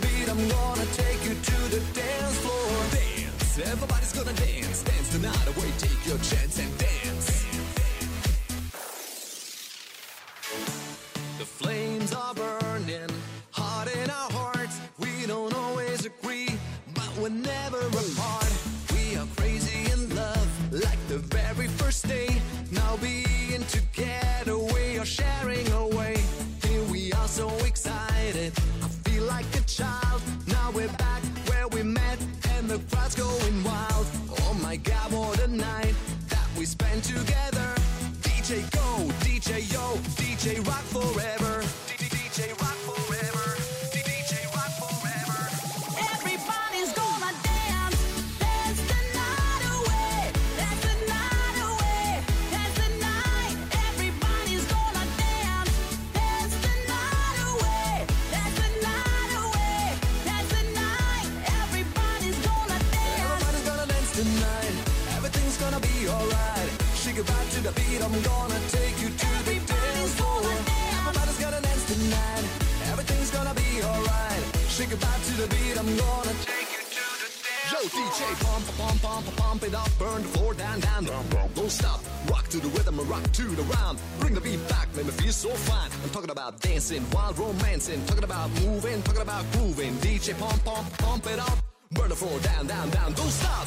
[0.00, 0.28] beat.
[0.28, 2.70] I'm gonna take you to the dance floor.
[2.92, 3.58] Dance.
[3.58, 4.82] Everybody's gonna dance.
[4.82, 5.70] Dance the night away.
[5.78, 6.47] Take your chance
[29.78, 30.20] child.
[30.48, 32.18] Now we're back where we met,
[32.54, 34.06] and the crowd's going wild.
[34.42, 35.94] Oh my God, what a night
[36.30, 37.68] that we spent together.
[38.26, 38.88] DJ go,
[39.24, 39.84] DJ yo,
[40.18, 41.37] DJ rock forever.
[79.68, 81.24] It up, burn the floor down, down, down.
[81.54, 82.00] Don't stop,
[82.30, 83.96] rock to the rhythm, rock to the rhyme.
[84.18, 85.90] Bring the beat back, make me feel so fine.
[86.02, 89.94] I'm talking about dancing, wild romancing, talking about moving, talking about grooving.
[89.96, 91.58] DJ, pump, pump, pump it up,
[91.92, 93.12] burn the floor down, down, down.
[93.12, 93.66] Don't stop.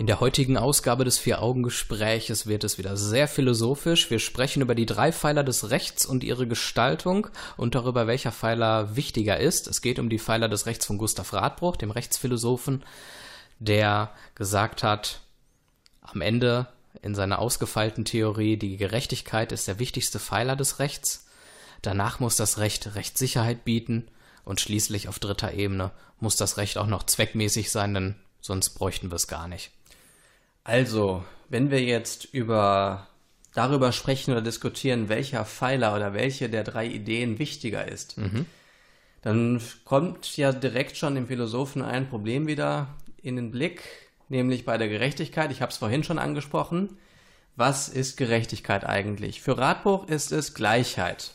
[0.00, 4.10] In der heutigen Ausgabe des Vier-Augen-Gespräches wird es wieder sehr philosophisch.
[4.10, 8.96] Wir sprechen über die drei Pfeiler des Rechts und ihre Gestaltung und darüber, welcher Pfeiler
[8.96, 9.68] wichtiger ist.
[9.68, 12.82] Es geht um die Pfeiler des Rechts von Gustav Radbruch, dem Rechtsphilosophen,
[13.58, 15.20] der gesagt hat,
[16.00, 16.66] am Ende
[17.02, 21.26] in seiner ausgefeilten Theorie, die Gerechtigkeit ist der wichtigste Pfeiler des Rechts.
[21.82, 24.08] Danach muss das Recht Rechtssicherheit bieten
[24.50, 29.12] und schließlich auf dritter Ebene muss das Recht auch noch zweckmäßig sein, denn sonst bräuchten
[29.12, 29.70] wir es gar nicht.
[30.64, 33.06] Also, wenn wir jetzt über
[33.54, 38.16] darüber sprechen oder diskutieren, welcher Pfeiler oder welche der drei Ideen wichtiger ist,
[39.22, 42.88] dann kommt ja direkt schon dem Philosophen ein Problem wieder
[43.22, 43.82] in den Blick,
[44.28, 45.52] nämlich bei der Gerechtigkeit.
[45.52, 46.98] Ich habe es vorhin schon angesprochen.
[47.60, 49.42] Was ist Gerechtigkeit eigentlich?
[49.42, 51.32] Für Radbruch ist es Gleichheit.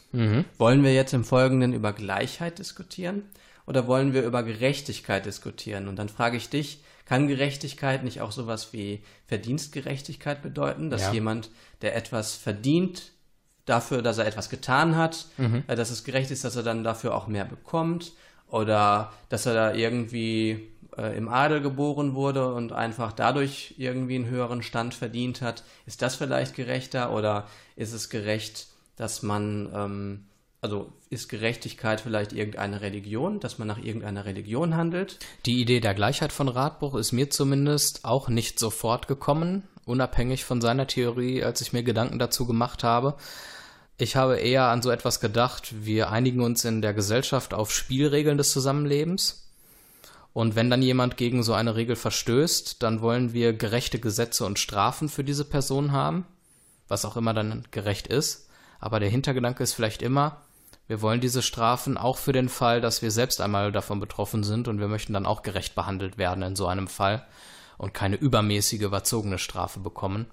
[0.58, 3.26] Wollen wir jetzt im Folgenden über Gleichheit diskutieren
[3.68, 5.88] oder wollen wir über Gerechtigkeit diskutieren?
[5.88, 11.14] Und dann frage ich dich, kann Gerechtigkeit nicht auch sowas wie Verdienstgerechtigkeit bedeuten, dass Ja.
[11.14, 11.52] jemand,
[11.84, 13.12] der etwas verdient,
[13.66, 15.28] dafür, dass er etwas getan hat,
[15.68, 18.14] äh, dass es gerecht ist, dass er dann dafür auch mehr bekommt
[18.48, 24.28] oder dass er da irgendwie äh, im Adel geboren wurde und einfach dadurch irgendwie einen
[24.28, 25.64] höheren Stand verdient hat.
[25.86, 30.26] Ist das vielleicht gerechter oder ist es gerecht, dass man, ähm,
[30.62, 35.20] also ist Gerechtigkeit vielleicht irgendeine Religion, dass man nach irgendeiner Religion handelt?
[35.46, 40.62] Die Idee der Gleichheit von Radbruch ist mir zumindest auch nicht sofort gekommen, unabhängig von
[40.62, 43.16] seiner Theorie, als ich mir Gedanken dazu gemacht habe.
[43.98, 48.38] Ich habe eher an so etwas gedacht, wir einigen uns in der Gesellschaft auf Spielregeln
[48.38, 49.45] des Zusammenlebens.
[50.36, 54.60] Und wenn dann jemand gegen so eine Regel verstößt, dann wollen wir gerechte Gesetze und
[54.60, 56.26] Strafen für diese Person haben,
[56.90, 58.50] was auch immer dann gerecht ist.
[58.82, 60.42] Aber der Hintergedanke ist vielleicht immer,
[60.88, 64.68] wir wollen diese Strafen auch für den Fall, dass wir selbst einmal davon betroffen sind
[64.68, 67.26] und wir möchten dann auch gerecht behandelt werden in so einem Fall
[67.78, 70.26] und keine übermäßige, überzogene Strafe bekommen.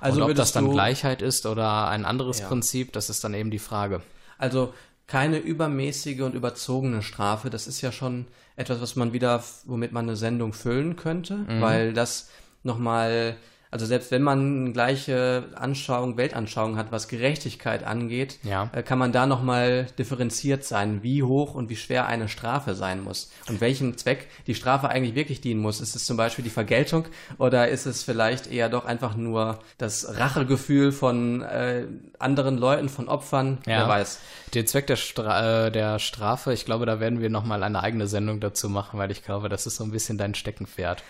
[0.00, 2.46] Also und ob das dann Gleichheit ist oder ein anderes Ja.
[2.46, 4.02] Prinzip, das ist dann eben die Frage.
[4.38, 4.72] Also
[5.08, 8.26] keine übermäßige und überzogene Strafe, das ist ja schon
[8.62, 12.30] etwas, was man wieder, womit man eine Sendung füllen könnte, weil das
[12.62, 13.36] nochmal
[13.72, 18.68] Also selbst wenn man gleiche Anschauung, Weltanschauung hat, was Gerechtigkeit angeht, Ja.
[18.74, 23.02] äh, kann man da nochmal differenziert sein, wie hoch und wie schwer eine Strafe sein
[23.02, 25.80] muss und welchem Zweck die Strafe eigentlich wirklich dienen muss.
[25.80, 27.06] Ist es zum Beispiel die Vergeltung
[27.38, 31.86] oder ist es vielleicht eher doch einfach nur das Rachegefühl von äh,
[32.18, 33.56] anderen Leuten, von Opfern?
[33.64, 34.20] Wer weiß.
[34.52, 38.06] Den Zweck der, Stra äh, der Strafe, ich glaube, da werden wir nochmal eine eigene
[38.06, 41.02] Sendung dazu machen, weil ich glaube, das ist so ein bisschen dein Steckenpferd.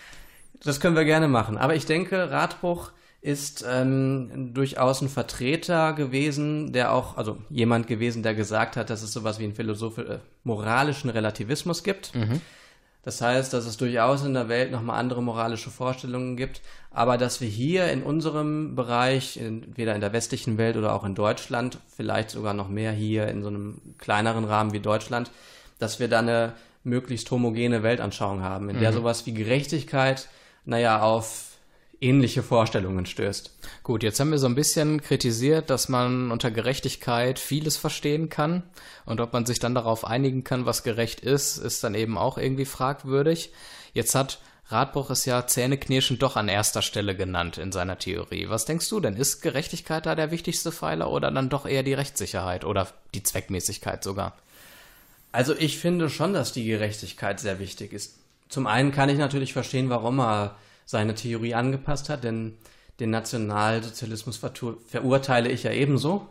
[0.63, 1.57] Das können wir gerne machen.
[1.57, 2.91] Aber ich denke, Radbruch
[3.21, 9.01] ist ähm, durchaus ein Vertreter gewesen, der auch, also jemand gewesen, der gesagt hat, dass
[9.01, 12.13] es sowas wie einen Philosoph äh, moralischen Relativismus gibt.
[13.03, 17.41] Das heißt, dass es durchaus in der Welt nochmal andere moralische Vorstellungen gibt, aber dass
[17.41, 22.29] wir hier in unserem Bereich, entweder in der westlichen Welt oder auch in Deutschland, vielleicht
[22.29, 25.31] sogar noch mehr hier in so einem kleineren Rahmen wie Deutschland,
[25.79, 26.53] dass wir da eine
[26.85, 30.29] möglichst homogene Weltanschauung haben, in der sowas wie Gerechtigkeit,
[30.65, 31.53] naja, auf
[32.03, 33.51] ähnliche Vorstellungen stößt.
[33.81, 38.63] Gut, jetzt haben wir so ein bisschen kritisiert, dass man unter Gerechtigkeit vieles verstehen kann.
[39.05, 42.37] Und ob man sich dann darauf einigen kann, was gerecht ist, ist dann eben auch
[42.37, 43.53] irgendwie fragwürdig.
[43.93, 48.49] Jetzt hat Radbruch es ja zähneknirschend doch an erster Stelle genannt in seiner Theorie.
[48.49, 49.15] Was denkst du denn?
[49.15, 54.03] Ist Gerechtigkeit da der wichtigste Pfeiler oder dann doch eher die Rechtssicherheit oder die Zweckmäßigkeit
[54.03, 54.35] sogar?
[55.31, 58.15] Also ich finde schon, dass die Gerechtigkeit sehr wichtig ist.
[58.53, 62.53] Zum einen kann ich natürlich verstehen, warum er seine Theorie angepasst hat, denn
[62.99, 66.27] den Nationalsozialismus vertu- verurteile ich ja ebenso.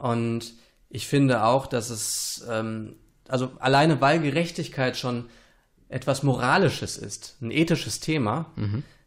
[0.00, 0.52] Und
[0.90, 2.94] ich finde auch, dass es, ähm,
[3.26, 5.24] also alleine weil Gerechtigkeit schon
[5.88, 8.46] etwas Moralisches ist, ein ethisches Thema,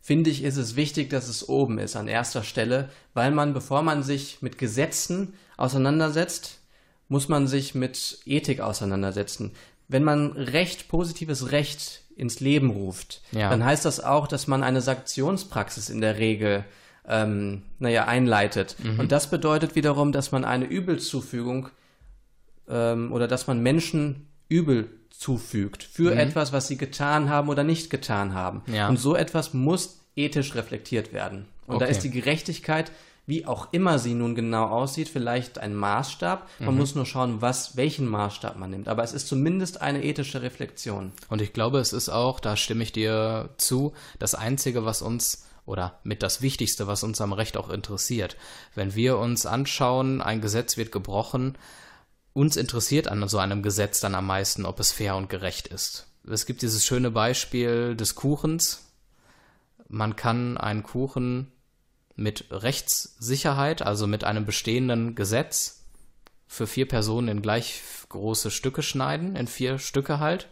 [0.01, 3.83] finde ich, ist es wichtig, dass es oben ist, an erster Stelle, weil man, bevor
[3.83, 6.59] man sich mit Gesetzen auseinandersetzt,
[7.07, 9.53] muss man sich mit Ethik auseinandersetzen.
[9.87, 13.49] Wenn man Recht, positives Recht ins Leben ruft, Ja.
[13.49, 16.65] dann heißt das auch, dass man eine Sanktionspraxis in der Regel
[17.07, 18.75] ähm, naja, einleitet.
[18.99, 21.69] Und das bedeutet wiederum, dass man eine Übelzufügung
[22.67, 27.89] ähm, oder dass man Menschen Übel zufügt für etwas, was sie getan haben oder nicht
[27.89, 28.61] getan haben.
[28.67, 28.87] Ja.
[28.89, 31.45] Und so etwas muss ethisch reflektiert werden.
[31.67, 31.91] Und da Okay.
[31.91, 32.91] ist die Gerechtigkeit,
[33.29, 36.49] wie auch immer sie nun genau aussieht, vielleicht ein Maßstab.
[36.59, 38.87] Man muss nur schauen, was, welchen Maßstab man nimmt.
[38.87, 41.11] Aber es ist zumindest eine ethische Reflexion.
[41.29, 45.45] Und ich glaube, es ist auch, da stimme ich dir zu, das Einzige, was uns
[45.65, 48.35] oder mit das Wichtigste, was uns am Recht auch interessiert.
[48.73, 51.55] Wenn wir uns anschauen, ein Gesetz wird gebrochen,
[52.33, 56.07] uns interessiert an so einem Gesetz dann am meisten, ob es fair und gerecht ist.
[56.27, 58.87] Es gibt dieses schöne Beispiel des Kuchens.
[59.87, 61.51] Man kann einen Kuchen
[62.19, 65.85] mit Rechtssicherheit, also mit einem bestehenden Gesetz,
[66.47, 70.47] für vier Personen in gleich große Stücke schneiden, in vier Stücke halt.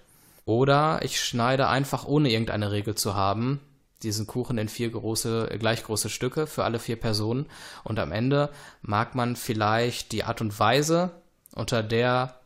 [0.46, 3.60] Oder ich schneide einfach, ohne irgendeine Regel zu haben,
[4.04, 7.48] diesen Kuchen in vier große, gleich große Stücke für alle vier Personen.
[7.84, 8.50] Und am Ende
[8.82, 11.12] mag man vielleicht die Art und Weise,
[11.54, 12.40] unter der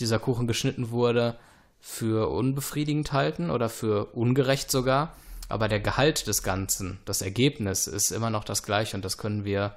[0.00, 1.38] dieser Kuchen geschnitten wurde,
[1.80, 5.14] für unbefriedigend halten oder für ungerecht sogar.
[5.50, 9.44] Aber der Gehalt des Ganzen, das Ergebnis ist immer noch das gleiche und das können
[9.44, 9.76] wir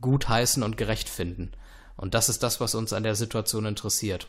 [0.00, 1.52] gut heißen und gerecht finden.
[1.96, 4.26] Und das ist das, was uns an der Situation interessiert.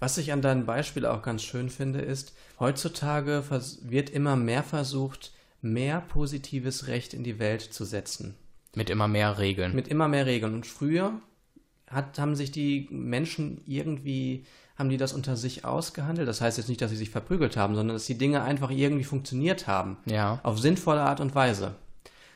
[0.00, 3.42] Was ich an deinem Beispiel auch ganz schön finde, ist, heutzutage
[3.82, 8.36] wird immer mehr versucht, mehr positives Recht in die Welt zu setzen.
[8.74, 9.74] Mit immer mehr Regeln.
[9.74, 10.54] Mit immer mehr Regeln.
[10.54, 11.20] Und früher
[11.88, 14.44] hat, haben sich die Menschen irgendwie,
[14.78, 16.28] haben die das unter sich ausgehandelt.
[16.28, 19.04] Das heißt jetzt nicht, dass sie sich verprügelt haben, sondern dass die Dinge einfach irgendwie
[19.04, 19.96] funktioniert haben.
[20.06, 20.38] Ja.
[20.44, 21.74] Auf sinnvolle Art und Weise.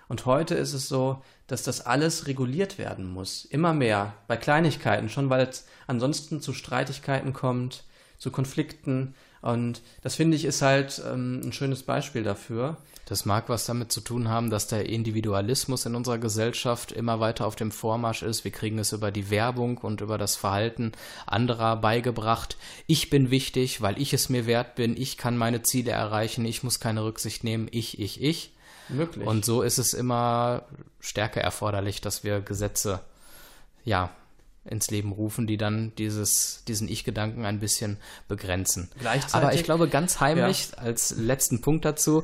[0.09, 3.45] Und heute ist es so, dass das alles reguliert werden muss.
[3.45, 4.15] Immer mehr.
[4.27, 7.85] Bei Kleinigkeiten schon, weil es ansonsten zu Streitigkeiten kommt,
[8.19, 9.15] zu Konflikten.
[9.41, 12.77] Und das finde ich ist halt ähm, ein schönes Beispiel dafür.
[13.07, 17.47] Das mag was damit zu tun haben, dass der Individualismus in unserer Gesellschaft immer weiter
[17.47, 18.45] auf dem Vormarsch ist.
[18.45, 20.93] Wir kriegen es über die Werbung und über das Verhalten
[21.27, 22.57] anderer beigebracht.
[22.87, 24.97] Ich bin wichtig, weil ich es mir wert bin.
[24.97, 26.45] Ich kann meine Ziele erreichen.
[26.45, 27.69] Ich muss keine Rücksicht nehmen.
[27.73, 28.53] Ich, ich, ich.
[28.89, 29.27] Wirklich.
[29.27, 30.63] Und so ist es immer
[31.01, 33.01] stärker erforderlich, dass wir Gesetze,
[33.85, 34.11] ja,
[34.65, 37.97] ins Leben rufen, die dann dieses, diesen Ich-Gedanken ein bisschen
[38.29, 38.91] begrenzen.
[39.01, 42.23] Gleichzeitig- Aber ich glaube, ganz heimlich, als letzten Punkt dazu,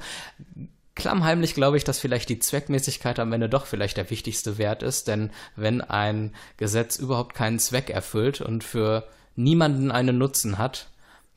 [0.94, 5.08] klammheimlich glaube ich, dass vielleicht die Zweckmäßigkeit am Ende doch vielleicht der wichtigste Wert ist,
[5.08, 10.88] denn wenn ein Gesetz überhaupt keinen Zweck erfüllt und für niemanden einen Nutzen hat,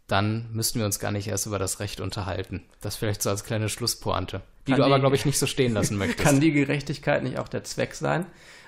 [0.07, 2.63] dann müssten wir uns gar nicht erst über das Recht unterhalten.
[2.81, 5.73] Das vielleicht so als kleine Schlusspointe, die Kann du aber, glaube ich, nicht so stehen
[5.73, 6.19] lassen möchtest.
[6.27, 8.25] Kann die Gerechtigkeit nicht auch der Zweck sein?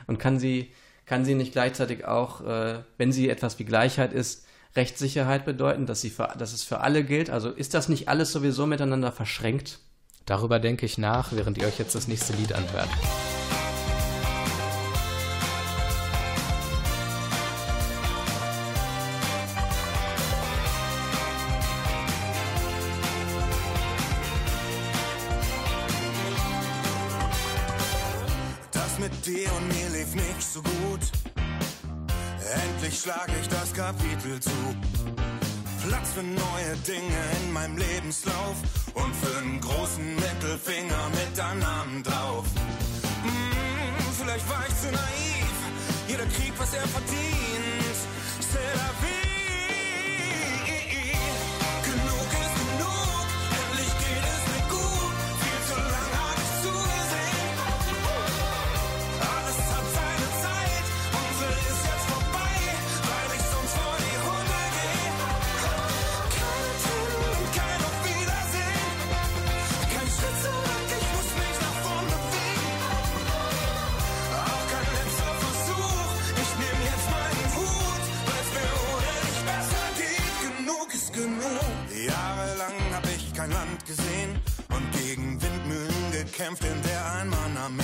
[0.08, 0.72] Und kann sie,
[1.06, 4.46] kann sie nicht gleichzeitig auch, äh, wenn sie etwas wie Gleichheit ist,
[4.76, 7.30] Rechtssicherheit bedeuten, dass, sie für, dass es für alle gilt?
[7.30, 9.80] Also ist das nicht alles sowieso miteinander verschränkt?
[10.26, 12.90] Darüber denke ich nach, während ihr euch jetzt das nächste Lied anhört.
[33.84, 34.50] Kapitel zu.
[35.86, 38.56] Platz für neue Dinge in meinem Lebenslauf
[38.94, 42.46] und für einen großen Mittelfinger mit deinem Namen drauf.
[43.24, 45.56] Hm, vielleicht war ich zu naiv.
[46.08, 47.98] Jeder Krieg, was er verdient.
[48.40, 49.23] C'est la
[86.44, 87.84] Gekämpft in der Einmannarmee.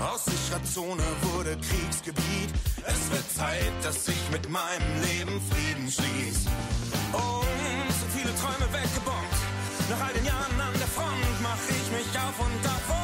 [0.00, 2.50] Aus sicherer Zone wurde Kriegsgebiet.
[2.86, 6.44] Es wird Zeit, dass ich mit meinem Leben Frieden schließ.
[7.12, 9.38] Und so viele Träume weggebombt.
[9.88, 12.99] Nach all den Jahren an der Front mach ich mich auf und davon.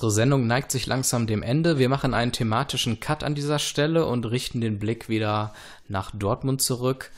[0.00, 1.78] Unsere Sendung neigt sich langsam dem Ende.
[1.78, 5.52] Wir machen einen thematischen Cut an dieser Stelle und richten den Blick wieder
[5.88, 7.10] nach Dortmund zurück.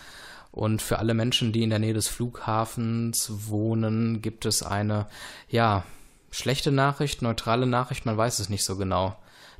[0.50, 5.06] Und für alle Menschen, die in der Nähe des Flughafens wohnen, gibt es eine,
[5.48, 5.84] ja,
[6.32, 9.16] schlechte Nachricht, neutrale Nachricht, man weiß es nicht so genau.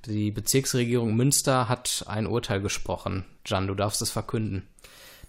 [0.06, 3.24] Die Bezirksregierung Münster hat ein Urteil gesprochen.
[3.46, 4.66] Jan, du darfst es verkünden.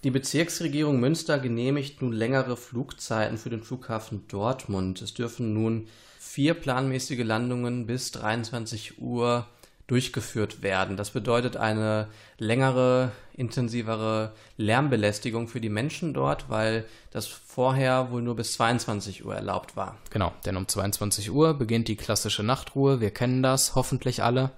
[0.02, 5.00] Die Bezirksregierung Münster genehmigt nun längere Flugzeiten für den Flughafen Dortmund.
[5.00, 5.86] Es dürfen nun
[6.34, 9.46] vier planmäßige Landungen bis 23 Uhr
[9.86, 10.96] durchgeführt werden.
[10.96, 12.08] Das bedeutet eine
[12.38, 19.36] längere, intensivere Lärmbelästigung für die Menschen dort, weil das vorher wohl nur bis 22 Uhr
[19.36, 19.96] erlaubt war.
[20.10, 23.00] Genau, denn um 22 Uhr beginnt die klassische Nachtruhe.
[23.00, 24.50] Wir kennen das hoffentlich alle.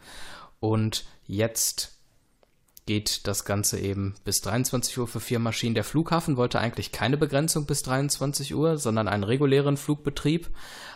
[0.61, 1.96] Und jetzt
[2.87, 5.75] geht das Ganze eben bis 23 Uhr für vier Maschinen.
[5.75, 10.49] Der Flughafen wollte eigentlich keine Begrenzung bis 23 Uhr, sondern einen regulären Flugbetrieb.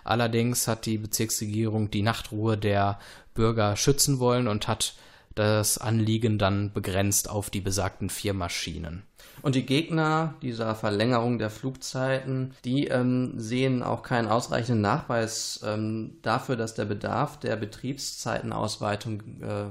[0.04, 3.00] Allerdings hat die Bezirksregierung die Nachtruhe der
[3.34, 4.94] Bürger schützen wollen und hat
[5.34, 9.02] das Anliegen dann begrenzt auf die besagten vier Maschinen.
[9.42, 16.18] Und die Gegner dieser Verlängerung der Flugzeiten, die ähm, sehen auch keinen ausreichenden Nachweis ähm,
[16.22, 19.64] dafür, dass der Bedarf der Betriebszeitenausweitung, äh,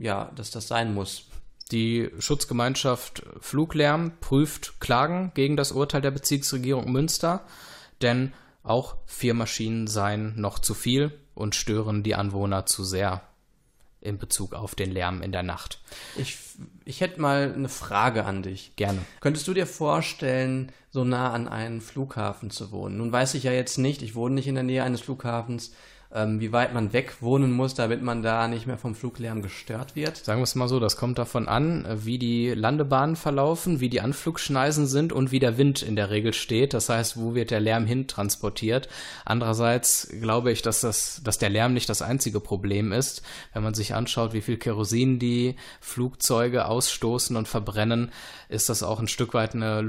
[0.00, 1.26] ja, dass das sein muss.
[1.72, 7.44] Die Schutzgemeinschaft Fluglärm prüft Klagen gegen das Urteil der Bezirksregierung Münster,
[8.02, 13.22] denn auch vier Maschinen seien noch zu viel und stören die Anwohner zu sehr.
[14.02, 15.80] in Bezug auf den Lärm in der Nacht.
[16.16, 16.36] Ich,
[16.84, 18.72] ich hätte mal eine Frage an dich.
[18.76, 18.98] Gerne.
[19.20, 22.98] Könntest du dir vorstellen, so nah an einen Flughafen zu wohnen?
[22.98, 25.72] Nun weiß ich ja jetzt nicht, ich wohne nicht in der Nähe eines Flughafens,
[26.14, 29.96] ähm, wie weit man weg wohnen muss, damit man da nicht mehr vom Fluglärm gestört
[29.96, 30.18] wird.
[30.18, 34.00] Sagen wir es mal so, das kommt davon an, wie die Landebahnen verlaufen, wie die
[34.00, 36.74] Anflugschneisen sind und wie der Wind in der Regel steht.
[36.74, 38.88] Das heißt, wo wird der Lärm hin transportiert.
[39.24, 43.22] Andererseits glaube ich, dass, das, dass der Lärm nicht das einzige Problem ist.
[43.52, 48.12] Wenn man sich anschaut, wie viel Kerosin die Flugzeuge ausstoßen und verbrennen,
[48.48, 49.80] ist das auch ein Stück weit eine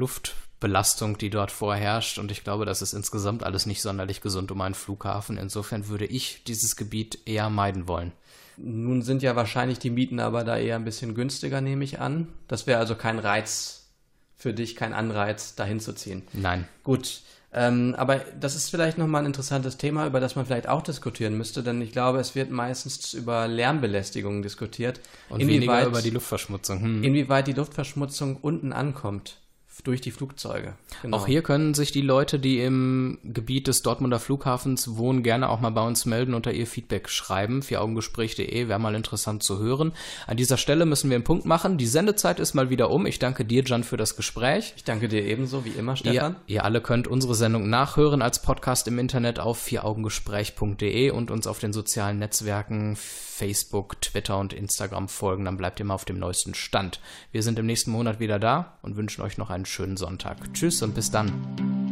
[0.64, 2.18] Luftbelastung, die dort vorherrscht.
[2.18, 5.38] Und ich glaube, das ist insgesamt alles nicht sonderlich gesund um einen Flughafen.
[5.38, 8.14] Insofern würde ich dieses Gebiet eher meiden wollen.
[8.56, 12.28] Nun sind ja wahrscheinlich die Mieten aber da eher ein bisschen günstiger, nehme ich an.
[12.48, 13.90] Das wäre also kein Reiz
[14.38, 16.24] für dich, kein Anreiz, dahin zu ziehen.
[16.34, 16.68] Nein.
[16.84, 20.82] Gut, ähm, aber das ist vielleicht nochmal ein interessantes Thema, über das man vielleicht auch
[20.82, 25.00] diskutieren müsste, denn ich glaube, es wird meistens über Lärmbelästigung diskutiert.
[25.30, 26.82] Und weniger über die Luftverschmutzung.
[26.82, 27.04] Hm.
[27.04, 29.38] Inwieweit die Luftverschmutzung unten ankommt
[29.82, 30.76] durch die Flugzeuge.
[31.02, 31.18] Genau.
[31.18, 35.60] Auch hier können sich die Leute, die im Gebiet des Dortmunder Flughafens wohnen, gerne auch
[35.60, 37.64] mal bei uns melden und da ihr Feedback schreiben.
[37.64, 39.94] Vieraugengespräch.de wäre mal interessant zu hören.
[40.28, 41.78] An dieser Stelle müssen wir einen Punkt machen.
[41.78, 43.06] Die Sendezeit ist mal wieder um.
[43.06, 44.74] Ich danke dir, Jan, für das Gespräch.
[44.78, 46.36] Ich danke dir ebenso, wie immer, Stefan.
[46.48, 51.48] Ihr, ihr alle könnt unsere Sendung nachhören als Podcast im Internet auf vieraugengespräch.de und uns
[51.48, 52.96] auf den sozialen Netzwerken
[53.34, 55.46] Facebook, Twitter und Instagram folgen.
[55.46, 57.00] Dann bleibt ihr mal auf dem neuesten Stand.
[57.32, 60.54] Wir sind im nächsten Monat wieder da und wünschen euch noch einen schönen Sonntag.
[60.54, 61.83] Tschüss und bis dann.